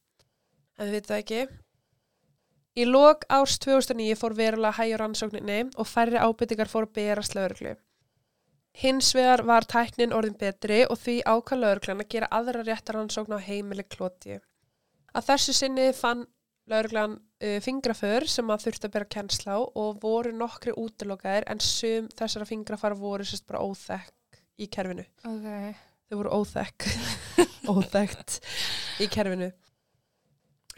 [0.79, 1.41] En við veitum það ekki.
[2.79, 7.75] Í lok árs 2009 fór verulega hægjur rannsókninni og færri ábyrtingar fór að berast lögreglu.
[8.79, 13.35] Hins vegar var tæknin orðin betri og því ákvað lögreglan að gera aðra réttar rannsókn
[13.35, 14.37] á heimili klóti.
[15.11, 16.23] Að þessu sinni fann
[16.69, 21.63] lögreglan uh, fingraför sem að þurfti að bera kennsla á og voru nokkri útilokaðir en
[21.65, 25.03] sum þessara fingrafara voru sérst bara óþekk í kerfinu.
[25.25, 25.49] Ok.
[26.09, 26.85] Þau voru óþekk,
[27.73, 28.39] óþekkt
[29.03, 29.49] í kerfinu.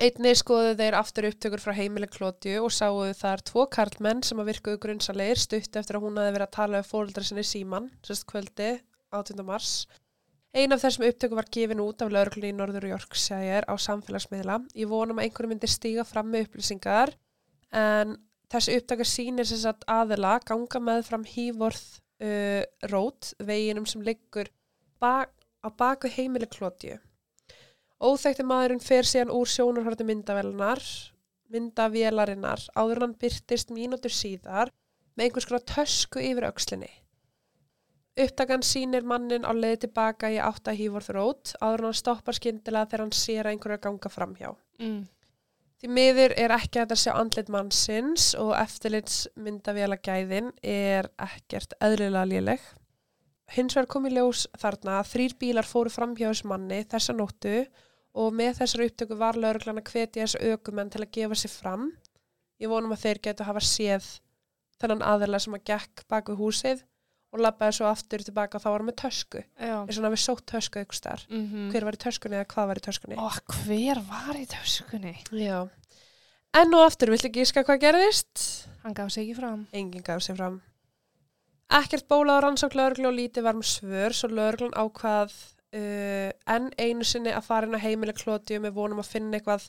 [0.02, 4.48] Einnig skoðu þeir aftur upptökur frá heimili Klótju og sáu þar tvo karlmenn sem að
[4.50, 8.26] virkuðu grunnsalegir stutt eftir að hún hafi verið að tala við fóruldra sinni síman, sérst
[8.32, 8.70] kvöldi,
[9.14, 9.44] 18.
[9.46, 9.74] mars.
[10.58, 14.58] Ein af þessum upptökum var gefin út af lauruglunni í Norður Yorkshire á samfélagsmiðla.
[14.74, 17.14] Ég vonum að einhverju myndi stíga fram með upplýsingar
[17.70, 18.18] en
[18.50, 21.86] þessi upptökar sýnir sem sagt aðila ganga með fram hývorð
[22.26, 24.50] uh, rót, veginum sem liggur
[24.98, 25.30] bak,
[25.62, 26.98] á baku heimili Klótju.
[28.02, 30.82] Óþekti maðurinn fer síðan úr sjónarhörðu myndavélunar,
[31.54, 34.72] myndavélarinnar, áður hann byrtist mínútur síðar
[35.14, 36.90] með einhvers konar tösku yfir öxlinni.
[38.22, 43.04] Upptakan sýnir mannin á leiði tilbaka í átta hývorð rót, áður hann stoppar skyndilega þegar
[43.06, 44.50] hann sér að einhverju að ganga framhjá.
[44.82, 45.04] Mm.
[45.82, 52.26] Því miður er ekki að sjá andlit mannsins og eftirlits myndavéla gæðin er ekkert eðlilega
[52.34, 52.66] léleg.
[53.52, 57.16] Hins vegar kom í ljós þarna að þrýr bílar fóru fram hjá þessu manni þessa
[57.18, 57.90] nóttu og
[58.36, 61.92] með þessar upptöku var lauruglan að hvetja þessu aukumenn til að gefa sér fram.
[62.60, 64.08] Ég vonum að þeir getu hafa séð
[64.82, 66.84] þennan aðeila sem að gekk baku húsið
[67.32, 70.20] og labbaði svo aftur tilbaka og þá var hann með tösku eins og hann hafi
[70.20, 73.28] sótt tösku ykkur starf Mm hver var í töskunni eða hvað var í töskunni Ó,
[73.62, 75.14] hver var í töskunni?
[75.32, 75.70] Já.
[76.60, 78.68] enn og aftur, viltu gíska hvað gerðist?
[78.84, 79.68] Hann gaf sig ekki fram.
[79.72, 80.60] Enginn gaf sér fram.
[81.72, 85.32] Ekkert bólað á rannsók lögreglu og lítið var um svör svo lögreglun ákvað
[85.78, 89.68] uh, enn einu sinni að fara inn á heimileg klótiu með vonum að finna eitthvað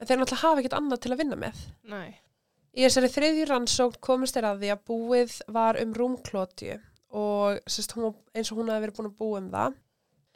[0.00, 1.62] en þeir náttúrulega hafa ekkert annað til að vinna með.
[1.90, 2.10] Nei.
[2.70, 6.76] Í þessari þriðju rannsókn komist þeir að því að búið var um rúmklótiu
[7.10, 9.80] og sérst, hún, eins og hún hefði verið búin að búa um það.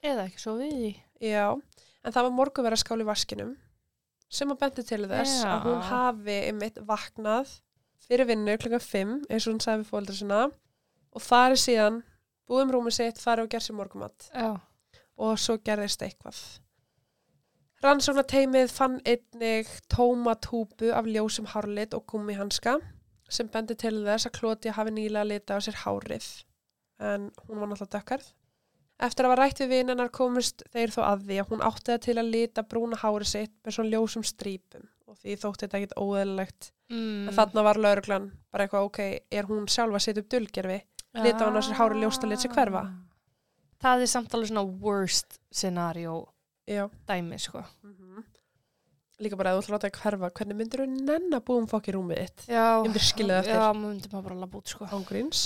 [0.05, 0.97] Eða ekki svo við.
[1.23, 3.55] Já, en það var morgu verið að skála í vaskinum
[4.35, 5.51] sem að bendi til þess Já.
[5.53, 7.53] að hún hafi einmitt vaknað
[8.05, 10.41] fyrir vinnu klukkan 5 eins og hún sagði við fóldra sinna
[11.15, 12.01] og farið síðan,
[12.49, 14.49] búið um rúmið sitt, farið og gerð sér morgumatt Já.
[15.17, 16.39] Og svo gerðist eitthvað.
[17.85, 22.79] Rannsóknateimið fann einnig tóma túpu af ljósum hárlit og gummihanska
[23.29, 26.29] sem bendi til þess að Klóti hafi nýlega lita á sér hárið
[27.03, 28.33] en hún var náttúrulega dökkarð.
[29.05, 32.03] Eftir að hafa rætt við vinennar komist þeir þó að því að hún átti það
[32.07, 35.97] til að lita brúna hárið sitt með svona ljósum strípum og því þótti þetta ekkit
[35.99, 36.71] óeðlilegt.
[36.95, 37.29] Mm.
[37.29, 39.01] En þarna var lauruglan bara eitthvað, ok,
[39.35, 40.81] er hún sjálfa setja upp dulgerfi?
[41.15, 42.83] lita hún á sér hárið ljóst að lét sig hverfa.
[43.85, 46.23] Það er samt alveg svona worst scenario
[46.65, 46.87] Já.
[47.09, 47.65] dæmi, sko.
[47.85, 48.05] Mm
[49.23, 51.67] Líka bara að þú ætla að láta það hverfa, hvernig myndir þú nenn að búum
[51.71, 52.47] fokk í rúmið þitt?
[52.51, 52.65] Já.
[52.83, 53.61] Ég myndi skilja það eftir.
[53.61, 54.89] Já, maður myndi maður bara labba út, sko.
[54.97, 55.43] Ángríns?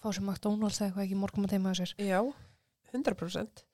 [0.00, 1.92] Fá sem McDonalds eða eitthvað ekki morgum að teima þessir.
[2.00, 2.20] Já,
[2.94, 3.64] 100%.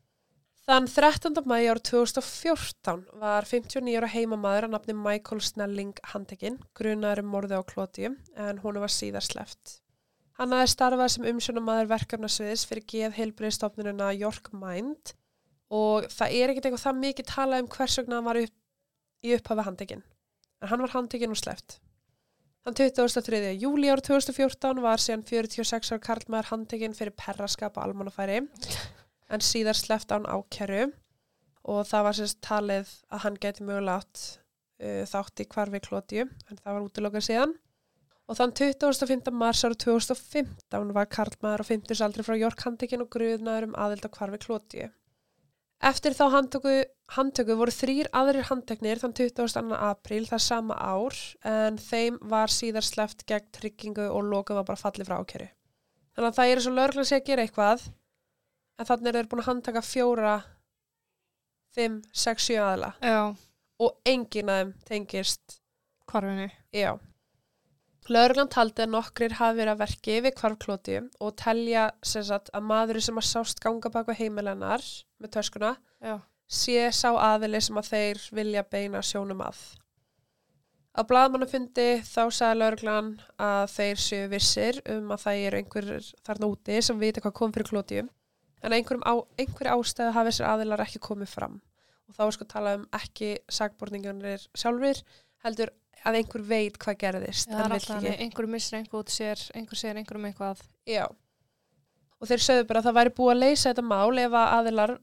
[0.68, 1.38] Þann 13.
[1.48, 7.56] mæi ár 2014 var 59 ára heimamaður að nafni Michael Snelling handtekinn, grunaður um morði
[7.56, 9.78] á Klótiu, en hún var síðar sleft.
[10.38, 15.16] Hann aðeins starfað sem umsjónamaður verkefnasviðis fyrir geð heilbriðstofnununa York Mind
[15.74, 18.54] og það er ekkert eitthvað það mikið talað um hvers vegna hann var upp,
[19.26, 20.04] í upphafi handtekinn.
[20.62, 21.80] En hann var handtekinn og sleft.
[22.62, 23.42] Þann 23.
[23.58, 28.42] júli ár 2014 var síðan 46 ára karlmaður handtekinn fyrir perraskap á almannafæri
[29.34, 30.90] en síðar sleft án ákeru
[31.68, 34.22] og það var sérst talið að hann geti mögulega átt
[34.84, 37.54] uh, þátt í hvarfi klótiu en það var útilokað síðan
[38.28, 39.32] og þann 25.
[39.32, 44.04] mars ára 2015 var karlmaður á 50 aldri frá York handtekinn og gruðnaður um aðild
[44.04, 44.88] á hvarfi klótiu.
[45.88, 46.72] Eftir þá handtöku,
[47.14, 49.76] handtöku voru þrýr aðrir handteknir þann 22.
[49.78, 51.14] apríl það sama ár
[51.46, 55.46] en þeim var síðar sleft gegn tryggingu og lokað var bara fallið frá ákeru.
[56.18, 57.84] Þannig að það er svo lögreglan sé að gera eitthvað
[58.78, 60.34] en þannig er þeir búin að handtaka fjóra,
[61.78, 63.20] fimm, sex, sjö aðila Já.
[63.78, 65.60] og enginn af þeim tengist,
[66.10, 66.50] Hvarfinni.
[66.74, 66.98] já.
[68.08, 73.04] Lögreglan taldi að nokkrir hafi verið að verki við kvarfklóti og telja sagt, að maðurinn
[73.04, 74.84] sem að sást ganga bak við heimilennar
[75.20, 76.14] með töskuna Já.
[76.48, 79.60] sé sá aðili sem að þeir vilja beina sjónum að.
[80.96, 85.90] Á blaðmannafundi þá sagði lögreglan að þeir séu vissir um að það eru einhver
[86.26, 88.08] þarna úti sem vita hvað kom fyrir klótium
[88.64, 91.60] en einhverjum á, einhver ástæðu hafi þessir aðilar ekki komið fram
[92.08, 95.04] og þá er sko talað um ekki sagborningunir sjálfur
[95.44, 99.42] heldur að einhver veit hvað gerðist Það er alltaf hann, einhver missir einhver út sér,
[99.56, 100.62] einhver sér einhverjum eitthvað.
[100.88, 101.04] Já.
[102.18, 104.94] Og þeir sögðu bara að það væri búið að leysa þetta mál ef að aðilar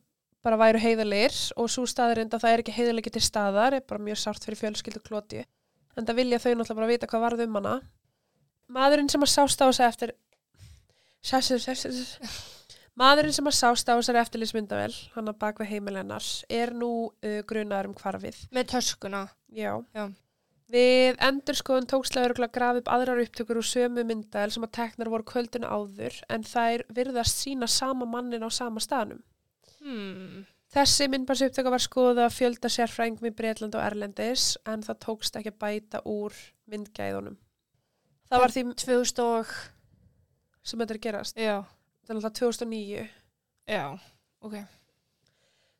[0.46, 4.04] bara væru heiðalegir og svo staðarind að það er ekki heiðalegi til staðar er bara
[4.06, 5.46] mjög sárt fyrir fjölskyldu klóti.
[5.96, 7.78] En það vilja þau náttúrulega bara vita hvað varð um hana.
[8.76, 10.14] Maðurinn sem að sást á sig eftir...
[12.96, 17.42] Maðurinn sem að sást á sig eftirlýsmyndavel, hann að bak við heimilennar, er nú uh,
[17.48, 18.38] grunaður um hvarfið.
[18.56, 19.26] Með töskuna.
[19.52, 19.74] Já.
[19.96, 20.06] Já.
[20.72, 25.12] Við endurskoðun tókst lögregla að grafa upp aðrar upptökur úr sömu myndaðel sem að teknar
[25.14, 29.22] voru kvöldinu áður en þær virðast sína sama mannin á sama staðnum.
[29.78, 30.46] Hmm.
[30.74, 35.54] Þessi myndbarsuptöka var skoða að fjölda sérfrængum í Breitland og Erlendis en það tókst ekki
[35.54, 36.34] að bæta úr
[36.72, 37.38] myndgæðunum.
[38.26, 39.54] Það var því 2000 og...
[40.66, 41.38] sem þetta er að gerast.
[41.38, 41.56] Já.
[42.06, 43.06] Það er alltaf 2009.
[43.70, 43.86] Já.
[44.42, 44.58] Ok.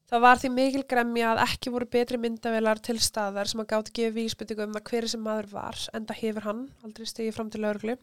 [0.06, 3.94] Það var því mikil gremja að ekki voru betri myndavelar til staðar sem að gátt
[3.96, 7.64] gefa vísbyttingu um að hver sem maður var, enda hefur hann aldrei stigið fram til
[7.66, 7.96] lauruglu.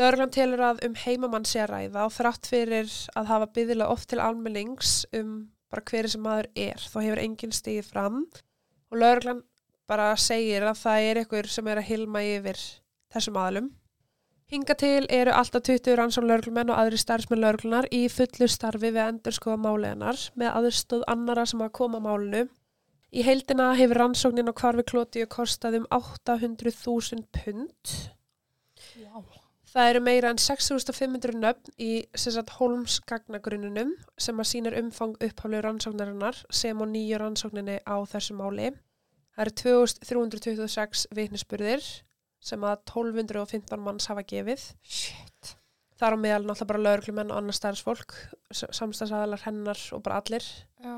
[0.00, 4.08] Lauruglan telur að um heimamann sé að ræða og þrátt fyrir að hafa byggðilega oft
[4.12, 5.36] til almennings um
[5.72, 9.44] bara hver sem maður er, þá hefur enginn stigið fram og lauruglan
[9.88, 12.60] bara segir að það er ykkur sem er að hilma yfir
[13.12, 13.70] þessum aðlum.
[14.46, 19.02] Hinga til eru alltaf 20 rannsón lauruglumenn og aðri starfsmenn lauruglunar í fullu starfi við
[19.02, 22.44] endur skoða máleginar með aðstóð annara sem að koma málinu.
[23.10, 27.96] Í heildina hefur rannsóknin á hvarfi klótiu kostað um 800.000 pund.
[29.02, 29.26] Wow.
[29.74, 35.66] Það eru meira en 6.500 nöfn í sagt, Holmes gagnagrunnunum sem að sýnir umfang upphaflegu
[35.66, 38.70] rannsóknarinnar sem á nýju rannsókninni á þessu máli.
[39.34, 41.82] Það eru 2326 vitnisburðir
[42.46, 44.70] sem að 1215 manns hafa gefið.
[44.86, 45.54] Shit.
[45.96, 48.12] þar á meðal náttúrulega bara lauruglumenn og annar starfsfólk,
[48.52, 50.44] samstagsaðalar hennar og bara allir.
[50.84, 50.96] Já.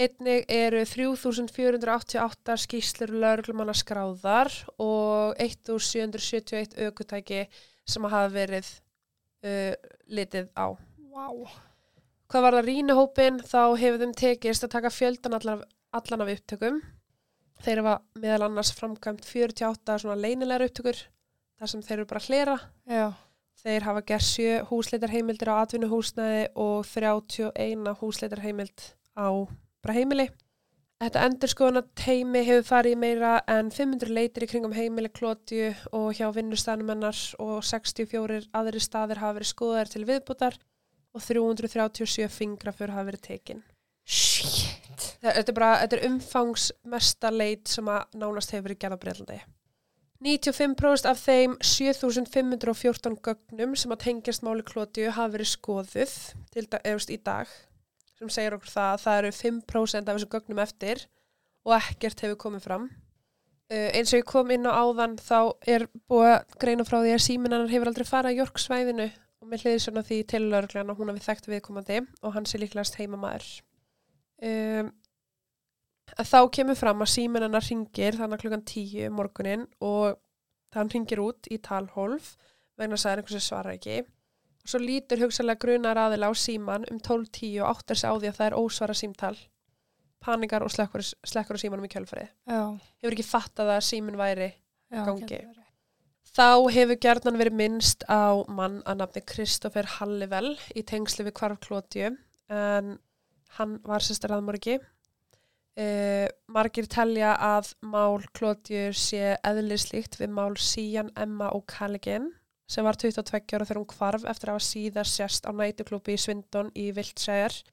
[0.00, 4.48] Einnig eru 3488 skýslur lauruglumanna skráðar
[4.80, 7.42] og 1771 aukutæki
[7.84, 8.70] sem að hafa verið
[9.44, 9.74] uh,
[10.08, 10.72] litið á.
[11.10, 11.28] Vá.
[12.30, 16.80] Hvað var það rínahópin þá hefur þeim tekist að taka fjöldan allan, allan af upptökum.
[17.60, 21.00] Þeir hafa meðal annars framkvæmt 48 svona leynilegar upptökur
[21.60, 22.58] þar sem þeir eru bara hlera.
[22.88, 23.08] Já.
[23.60, 28.86] Þeir hafa gert 7 húsleitarheimildir á atvinnuhúsnaði og 31 húsleitarheimild
[29.20, 29.28] á
[29.84, 30.30] bara heimili.
[31.00, 36.26] Þetta endurskoðuna teimi hefur farið meira en 500 leitir í kringum heimili klótju og hjá
[36.36, 40.60] vinnustæðnum hennar og 64 aðri staðir hafa verið skoðar til viðbútar
[41.16, 43.64] og 337 fingrafur hafa verið tekin.
[44.04, 44.69] Shit.
[45.20, 49.40] Þetta er bara, þetta er umfangsmesta leit sem að nánast hefur verið gerða breyðlandi.
[50.20, 56.16] 95% af þeim 7514 gögnum sem að tengjast máli klótju hafa verið skoðuð
[56.52, 57.48] til dæst í dag
[58.20, 61.06] sem segir okkur það að það eru 5% af þessum gögnum eftir
[61.64, 62.84] og ekkert hefur komið fram.
[63.70, 67.14] Uh, eins og ég kom inn á áðan þá er búið að greina frá því
[67.14, 69.08] að síminannar hefur aldrei farað að Jorksvæðinu
[69.40, 72.60] og með hliði svona því til lauruglan og hún hafi þekkt viðkomandi og hann sé
[72.60, 73.48] líklegast heimamaður.
[74.40, 74.90] Um,
[76.18, 80.18] þá kemur fram að síminannar ringir þannig klukkan 10 um morgunin og
[80.74, 82.34] þann ringir út í talhólf
[82.78, 86.32] vegna að það er einhvers sem svarar ekki og svo lítur hugsalega grunar aðila á
[86.36, 89.36] síman um 12.10 og áttar sig á því að það er ósvara símtal
[90.20, 92.30] panikar og slekkur, slekkur á símanum í kjölfarið
[93.00, 94.50] hefur ekki fattað að símin væri
[94.90, 95.04] Já.
[95.06, 95.40] Gangi.
[96.36, 101.62] þá hefur gerðan verið minnst á mann að nafni Kristoffer Hallivel í tengslu við kvarf
[101.64, 102.10] Klótiu
[102.50, 102.98] en
[103.56, 104.78] hann var sérst raðmorgi
[105.78, 112.30] uh, margir telja að mál Klótiu sé eðlislíkt við mál Sían, Emma og Callaghan
[112.70, 116.20] sem var 22 ára þegar hún kvarf eftir að hafa síðar sérst á nætuklúpi í
[116.22, 117.64] Svindon í Viltshire.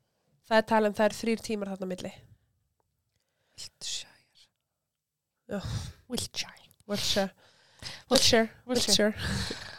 [0.47, 2.13] Það er talað um það er þrýr tímar þarna milli.
[3.57, 4.13] Wiltshire.
[5.47, 5.59] Já.
[8.67, 9.73] Wiltshire.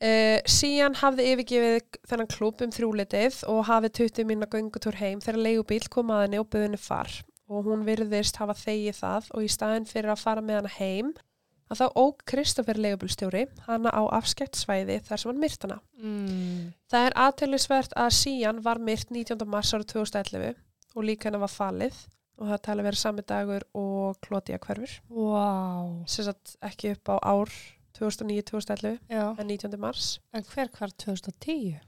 [0.00, 5.42] Uh, síðan hafði yfirgefið þennan klúb um þrjúletið og hafið 20 minna göngutúr heim þegar
[5.44, 7.18] leigubíl kom að henni og buðinni far
[7.50, 11.10] og hún virðist hafa þegið það og í staðin fyrir að fara með hana heim
[11.70, 15.76] að þá óg Kristoffer leigubílstjóri hana á afskekt svæði þar sem hann myrt hana.
[16.00, 16.70] Mm.
[16.90, 19.44] Það er aðtælisvert að síðan var myrt 19.
[19.50, 20.56] mars ára 2011
[20.96, 22.00] og líka hennar var falið
[22.40, 24.96] og það tala verið sami dagur og klótið að hverfur.
[26.08, 27.54] Sem sagt ekki upp á ár
[28.00, 29.24] 2009-2011 Já.
[29.36, 29.78] en 19.
[29.80, 30.18] mars.
[30.32, 31.78] En hver hvar 2010?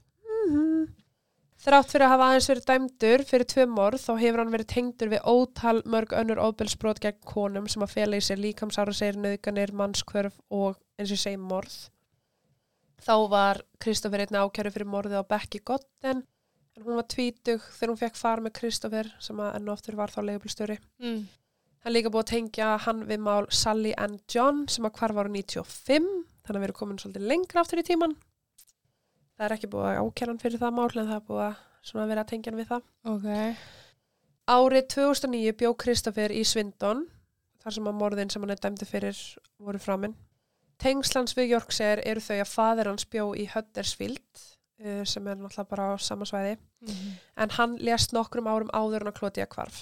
[1.63, 5.11] Þrátt fyrir að hafa aðeins verið dæmdur fyrir tvö morð þá hefur hann verið tengdur
[5.13, 9.71] við ótal mörg önnur óbelsbrot gegn konum sem að fela í sér líkamsára segir nöðganir,
[9.71, 11.77] mannskvörf og eins og segi morð.
[13.03, 16.25] Þá var Kristoffer einnig ákjæru fyrir morðið á Becky Godden
[16.73, 19.99] en hún var tvítug þegar hún fekk fara með Kristoffer sem að enn og oftur
[19.99, 20.77] var þá leigubilstjóri.
[20.99, 21.23] Mm.
[21.83, 25.13] Það er líka búið að tengja hann við mál Sally and John sem að hvar
[25.17, 26.05] var 95
[26.43, 28.13] þannig að við erum komin svolítið lengra aftur í tíman.
[29.35, 32.11] Það er ekki búið að ákjæra hann fyrir það mál en það er búið að
[32.13, 32.85] vera að tengja hann við það.
[33.11, 33.27] Ok.
[34.53, 37.05] Árið 2009 bjó Kristoffer í Svindon
[37.63, 39.19] þar sem að morðin sem hann er dæmdi fyrir
[39.59, 40.15] voru framinn.
[40.83, 44.41] Tengslans við Yorkshire eru þau að fadir hans bjó í Huddersfield
[44.83, 47.11] uh, sem er náttúrulega bara á sama svæði Mm.
[47.39, 49.77] en hann lést nokkrum árum áður en að klóti að kvarf.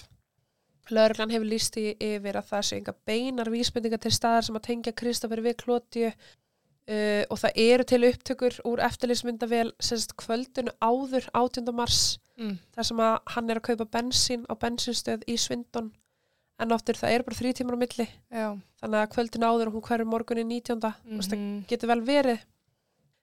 [0.92, 4.68] Lörglan hefur líst í yfir að það sé enga beinar vísbendingar til staðar sem að
[4.68, 11.30] tengja Kristoffer við klóti uh, og það eru til upptökur úr eftirlýsmyndavél semst kvöldinu áður
[11.34, 11.72] 18.
[11.76, 12.56] mars Mm.
[12.74, 15.92] þar sem að hann er að kaupa bensín á bensinstöð í Svindon
[16.62, 18.48] en oftur það er bara þrý tímar á milli Já.
[18.82, 20.80] þannig að kvöldin áður og hún hverju morgunni 19.
[20.80, 21.38] Mm -hmm.
[21.38, 21.66] Mhm.
[21.68, 22.40] getur vel verið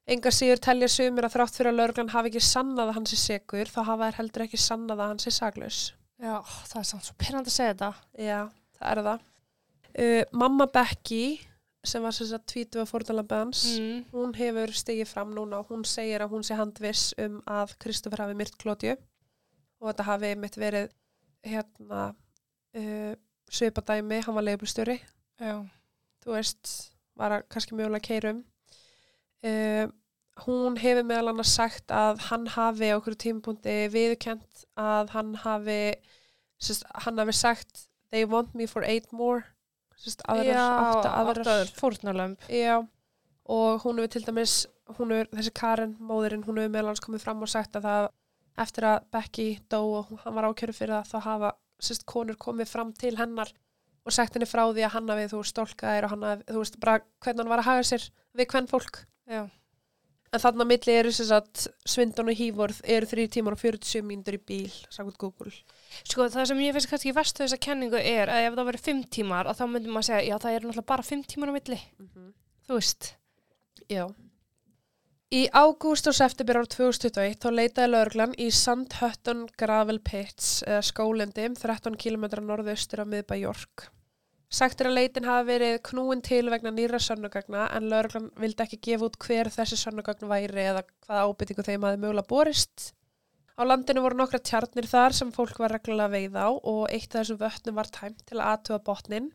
[0.06, 3.16] enga síður telja sumir að þrátt fyrir að lörglan hafi ekki sannað að hann sé
[3.16, 7.04] segur þá hafa þær heldur ekki sannað að hann sé saglaus Já, það er samt
[7.06, 7.90] svo pyrrandi að segja þetta.
[8.18, 8.38] já,
[8.78, 9.20] það er það
[10.02, 11.20] uh, mamma Becky
[11.88, 14.00] sem var sem sagt tvítu af fórnalambið hans Mm.
[14.12, 18.24] hún hefur stigið fram núna og hún segir að hún sé handviss um að Kristoffer
[18.24, 20.90] hafi myrt Klótju og þetta hafi mitt verið
[21.46, 22.00] hérna
[22.74, 23.14] uh,
[23.48, 24.98] svipadæmi, hann var leifblustjóri
[25.38, 25.54] Já.
[26.24, 26.74] þú veist,
[27.16, 28.42] var að kannski mjögulega keirum
[29.46, 29.86] uh,
[30.44, 35.80] hún hefur meðal annars sagt að hann hafi á okkur tímapunkti viðkent að hann hafi
[36.62, 39.44] sérst, hann hafi sagt they want me for eight more
[39.98, 41.44] sérst, aðrar, Já, átta aðrar.
[42.52, 42.76] Já,
[43.50, 44.56] og hún hefur til dæmis,
[44.98, 48.10] hún hefur, þessi Karen, móðurinn, hún hefur meðal hans komið fram og sagt að það,
[48.64, 52.70] eftir að Becky dó og hann var ákjörðu fyrir það, þá hafa, sérst, konur komið
[52.70, 53.50] fram til hennar
[54.06, 56.78] og sagt henni frá því að hann hafi, þú stólkaðir og hann hafi, þú veist,
[56.82, 58.08] bara hvernig hann var að haga sér
[58.38, 59.02] við hvern fólk.
[59.28, 59.42] Já.
[60.28, 64.02] En þannig að milli eru sem sagt Svindon og Hívorð eru 3 tímar og 47
[64.04, 65.52] mínútur í bíl, sagði Google.
[66.02, 69.02] Sko það sem ég finnst kannski verstu þessa kenningu er að ef það verið fimm
[69.16, 71.80] tímar að þá myndum maður segja, já það er náttúrulega bara fimm tímar á milli,
[72.68, 73.12] þú veist.
[73.88, 74.04] Já.
[75.28, 81.44] Í ágúst og september ár 2021 þá leitaði lauruglan í Sandhutton Gravel Pits eða skólendi
[81.56, 83.88] 13 km norðaustur af miðbæ York.
[84.48, 88.78] Sagt er að leitin hafi verið knúin til vegna nýra sönnugagna en lauruglan vildi ekki
[88.86, 92.94] gefa út hver þessi sönnugagn væri eða hvaða ábyrtingu þeim hafi mögulega borist.
[93.60, 97.26] Á landinu voru nokkra tjarnir þar sem fólk var reglulega veið á og eitt af
[97.26, 99.28] þessum vötnum var tæmt til að aðtuga botnin.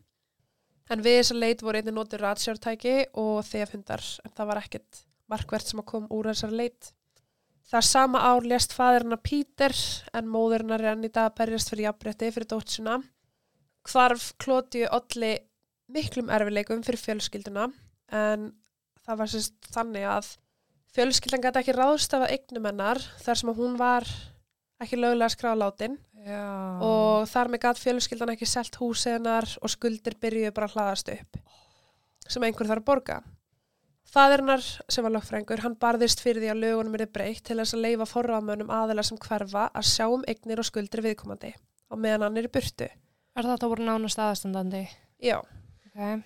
[0.90, 5.70] En við þessa leit voru einnig notið ratsjártæki og þefhundar en það var ekkert markvert
[5.70, 6.90] sem að kom úr þessari leit.
[7.70, 9.76] Það sama ár lést fæðurinn að Pítur
[10.12, 12.98] en móðurinn að renn í dag berjast fyrir jafnbretti fyrir dótsuna.
[13.84, 15.34] Hvarf Klótiu olli
[15.92, 17.68] miklum erfileikum fyrir fjölskylduna
[18.14, 18.48] en
[19.04, 20.30] það var sérst þannig að
[20.94, 24.08] fjölskyldan gæti ekki ráðstafa eignum hennar þar sem að hún var
[24.82, 26.44] ekki lögulega skrálátin Já.
[26.80, 31.12] og þar með gæti fjölskyldan ekki selt húsið hennar og skuldir byrjuðu bara að hlaðast
[31.14, 31.40] upp
[32.24, 33.18] sem einhver þarf að borga.
[34.14, 37.82] Fæðurinnar sem var lögfrængur, hann barðist fyrir því að lögunum er breytt til þess að
[37.84, 41.50] leifa forraðmönnum aðila sem hverfa að sjá um eignir og skuldir viðkomandi
[41.90, 42.88] og meðan hann er í burtu.
[43.34, 44.84] Er þetta voru nánast aðastandandi?
[45.22, 45.40] Já.
[45.88, 46.24] Ok.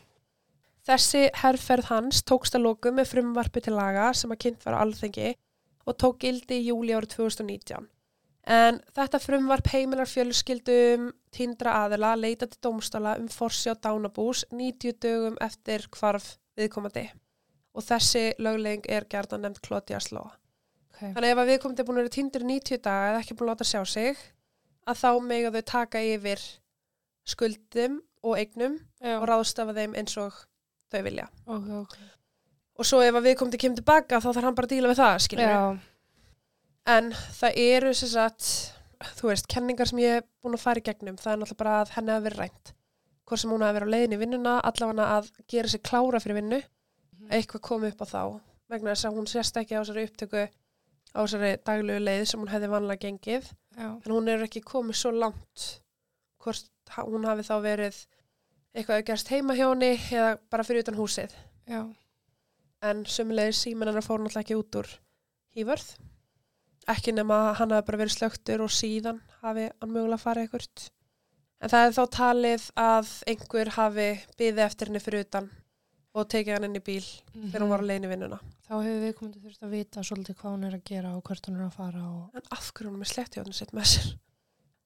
[0.88, 4.82] Þessi herrferð hans tókst að lóku með frumvarpi til laga sem að kynnt var á
[4.84, 5.32] alþengi
[5.88, 7.88] og tók gildi í júli árið 2019.
[8.48, 14.46] En þetta frumvarp heimilar fjölskyldum tindra aðila að leita til dómstála um forsi á dánabús
[14.52, 17.04] 90 dögum eftir hvarf viðkomandi.
[17.76, 20.32] Og þessi löglegging er gerðan nefnd Claudia Slóa.
[20.92, 21.02] Ok.
[21.02, 23.50] Þannig ef að viðkomandi er búin að vera tindur í 90 daga eða ekki búin
[23.50, 24.24] að láta sjá sig,
[24.88, 26.48] að þá mega þau taka yfir
[27.29, 29.18] skuldum og eignum Já.
[29.18, 30.35] og ráðstafa þeim eins og
[30.93, 31.29] þau vilja.
[31.47, 31.99] Ok, ok.
[32.79, 35.20] Og svo ef að viðkomandi kemur tilbaka þá þarf hann bara að díla við það,
[35.26, 35.62] skiljum Já.
[36.89, 38.47] En það eru sem sagt,
[39.18, 41.74] þú veist, kenningar sem ég hef búin að fara í gegnum, það er náttúrulega bara
[41.83, 42.72] að henni hafi verið rænt.
[43.29, 46.39] Hvort sem hún hafi verið á leiðin í vinnuna, allavega að gera sig klára fyrir
[46.39, 46.62] vinnu,
[47.29, 48.22] eitthvað komið upp á þá,
[48.72, 52.53] vegna þess að hún sést ekki á þessari upptöku á þessari daglegu leið sem hún
[52.55, 53.89] hefði vanlega gengið, Já.
[53.93, 55.66] en hún er ekki komið svo langt
[56.41, 57.99] hvort ha- hún hafi þá verið
[58.74, 61.32] eitthvað að gerst heima hjá henni eða bara fyrir utan húsið.
[61.68, 61.82] Já.
[62.82, 64.91] En sömulegis síminn hennar fór náttúrulega ekki út úr
[65.57, 65.89] hývörð.
[66.89, 70.91] Ekki nema að hann hafi bara verið slögtur og síðan hafi hann mögulega farið eitthvað.
[71.61, 74.09] En það er þá talið að einhver hafi
[74.39, 75.49] byðið eftir henni fyrir utan
[76.14, 78.39] og tekið hann inn í bíl þegar hún var á leiðin í vinnuna.
[78.68, 81.49] Þá hefur við komið þurft að vita svolítið hvað hún er að gera og hvert
[81.51, 82.22] hún er að fara og...
[82.39, 84.09] En af hverju hún er með slettjóðinu sitt með sér?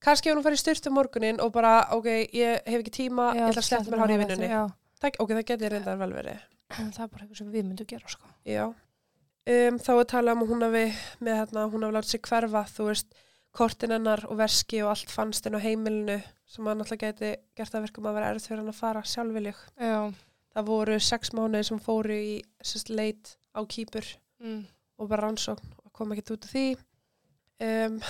[0.03, 3.63] Kannski ef hún farið styrtu morgunin og bara, ok, ég hef ekki tíma, ég ætla
[3.63, 4.49] að sletta mér hár í vinnunni.
[4.51, 4.63] Já.
[5.03, 6.41] Það, ok, það geti reyndar vel verið.
[6.73, 8.33] Það er bara eitthvað sem við myndum gera, sko.
[8.49, 8.65] Já.
[9.53, 10.83] Um, þá er talað um að hún hafi
[11.27, 13.15] með hérna, hún hafi látið sig hverfa, þú veist,
[13.53, 17.75] kortin hennar og verski og allt fannst inn á heimilinu sem að náttúrulega geti gert
[17.77, 19.59] að verkum að vera erð fyrir hann að fara sjálfviljug.
[19.83, 19.99] Já.
[20.57, 22.33] Það voru sex mánuði sem fóru í
[22.65, 24.07] sérst, leit á kýpur
[24.43, 24.65] Mm.
[24.99, 26.65] og bara rannsókn og kom ekkert út af því.
[27.63, 28.01] Um,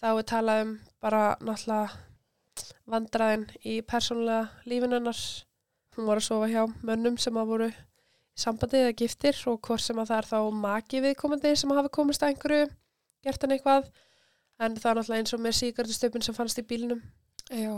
[0.00, 0.72] þá er talað um
[1.04, 1.90] bara náttúrulega
[2.90, 5.20] vandræðin í persónulega lífinu hennar.
[5.94, 7.74] Hún var að sofa hjá mönnum sem að voru í
[8.44, 12.24] sambandi eða giftir og hvort sem að það er þá maki viðkomandi sem hafi komist
[12.26, 12.66] að einhverju,
[13.22, 13.90] gert hann eitthvað.
[14.62, 17.00] En það er náttúrulega eins og með síkartustöpun sem fannst í bílnum.
[17.50, 17.72] Já.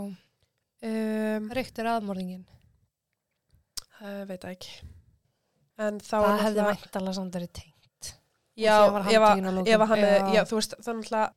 [0.87, 2.43] Um, Ríktir aðmörðingin.
[3.97, 4.75] það veit það ekki.
[5.77, 6.83] En þá Það er hefði náttúrulega...
[6.83, 8.11] væntalega samt verið tengt.
[8.57, 10.07] Já, Þegar var ef að, að að hann, Já.
[10.17, 10.33] já.
[10.37, 11.27] já, þú veist, það er náttúrulega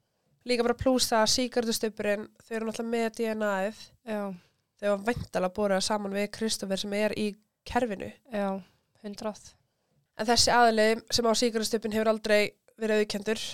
[0.48, 4.22] líka bara plúsa að síkartustöpurinn, þau eru náttúrulega með DNA-ið, Já.
[4.80, 7.30] þau var væntalega bóraða saman við Kristoffer sem er í
[7.68, 8.10] kerfinu.
[8.32, 8.48] Já.
[9.04, 9.52] Hundrað.
[10.20, 13.44] En þessi aðli sem á síkartustöpun hefur aldrei verið auðkendur.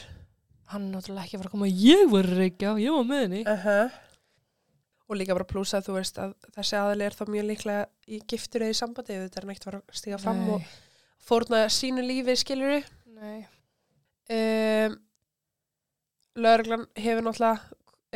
[0.72, 3.42] Hann er náttúrulega ekki að fara að koma, ég var reykja, ég var með henni.
[3.46, 4.02] Uh -huh.
[5.06, 8.20] Og líka bara plúsa að þú veist að þessi aðli er þá mjög líklega í
[8.26, 10.62] giftur eða í sambandi, þetta er neitt að fara að stíga fram og
[11.22, 12.82] fórna sínu lífi skiluru.
[13.06, 13.46] Nei.
[14.26, 14.98] Um,
[16.36, 17.60] Lörglan hefur náttúrulega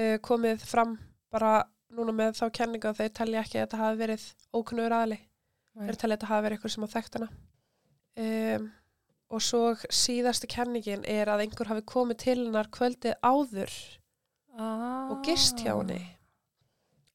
[0.00, 0.96] uh, komið fram
[1.32, 1.52] bara
[1.96, 5.20] núna með þá kenninga að þau telja ekki að þetta hafi verið ókunnugur aðli.
[5.80, 7.30] Þeir telja að þetta hafi verið eitthvað sem á þekkt hana.
[8.20, 8.66] Um,
[9.30, 9.62] og svo
[9.94, 13.74] síðasta kenningin er að einhver hafi komið til hennar kvöldið áður
[14.58, 15.06] Ah.
[15.14, 16.00] og gist hjá henni.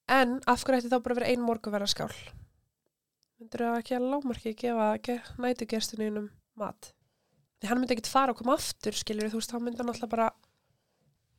[0.07, 2.13] En af hverju ætti þá bara verið ein morgunverðarskál?
[3.41, 6.93] Myndur það ekki að lámarki gefa ge nætugestunni um mat?
[7.59, 10.11] Því hann myndi ekkit fara og koma aftur, skiljur þú veist, þá myndi hann alltaf
[10.11, 10.29] bara,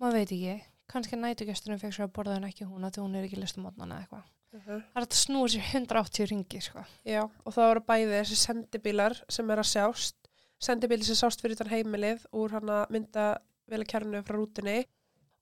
[0.01, 0.57] Maður veit ekki.
[0.87, 3.95] Kannski nætugesturinn fekk sér að borða en ekki hún að því hún er ekki listumotnan
[3.95, 4.27] eða eitthvað.
[4.57, 6.85] Það er að snúa sér 180 ringi, sko.
[7.05, 10.17] já, og þá eru bæði þessi sendibílar sem er að sjást,
[10.63, 13.27] sendibili sem sást fyrir utan heimilið úr hann að mynda
[13.69, 14.79] velakjærnu frá rútunni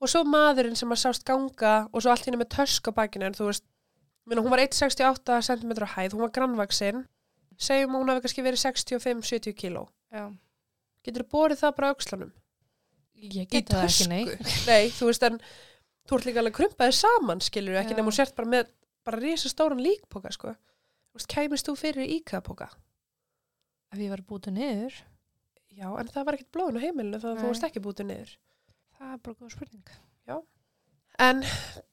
[0.00, 3.28] og svo maðurinn sem að sást ganga og svo allt hérna með tösk á bakinu
[3.28, 3.66] en þú veist,
[4.26, 7.04] minna, hún var 1,68 cm hæð, hún var grannvaksinn
[7.54, 10.26] segjum að hún hafi kannski verið 65-70 kíló Já.
[11.06, 12.32] getur þú borið það bara á öxlanum
[13.24, 14.24] Ég Í get það ekki, nei.
[14.70, 15.40] nei, þú veist en
[16.04, 17.98] þú ert líka alveg krumpaðið saman skilur ekki Já.
[18.00, 18.72] nema þú sért bara með
[19.04, 22.70] bara risa stóran líkpoka sko þú veist, kæmist þú fyrir íkapoka
[23.94, 24.94] Ef ég var bútið niður,
[25.70, 27.50] já, en það var ekkert blóðin á heimilinu þannig að þú Nei.
[27.52, 28.32] varst ekki bútið niður
[28.98, 29.94] það er bara góð spurning.
[31.22, 31.44] En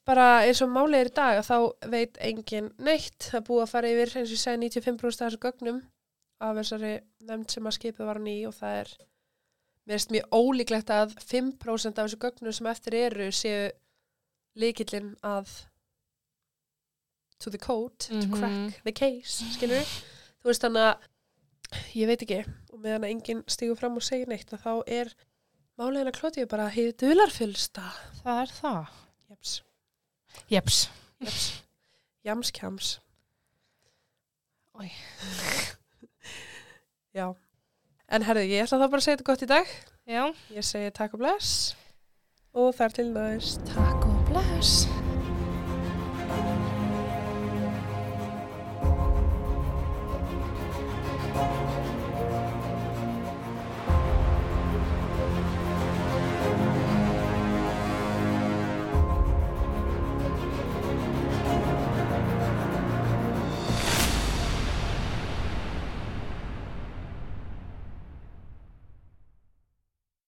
[0.02, 3.70] bara eins og málið er í dag að þá veit engin neitt er búið að
[3.70, 5.78] fara yfir eins og ég segi 95% af þessu gögnum
[6.42, 6.90] af þessari
[7.28, 8.90] nefnd sem að skipið var ný og það er
[9.86, 13.70] mér erst mjög ólíklegt að 5% af þessu gögnum sem eftir eru séu
[14.56, 15.48] líkillin að
[17.42, 18.32] to the code, to Mhm.
[18.38, 19.82] crack the case, skilur
[20.42, 20.98] þú veist þannig að
[21.96, 22.40] ég veit ekki
[22.72, 25.14] og meðan að enginn stígur fram og segir neitt að þá er
[25.78, 27.88] máliðin að klótið bara hefur dularfylsta
[28.22, 28.86] Það er það.
[29.30, 29.62] jeps
[30.48, 30.88] Jeps.
[31.20, 31.62] Jeps.
[32.24, 32.98] Jamskjams.
[37.14, 37.34] Já.
[38.12, 39.70] En herðu, ég ætla þá bara að segja þetta gott í dag.
[40.04, 40.24] Já.
[40.52, 41.54] Ég segi takk og bless.
[42.52, 43.64] Og þar til næst.
[43.72, 44.84] Takk og bless.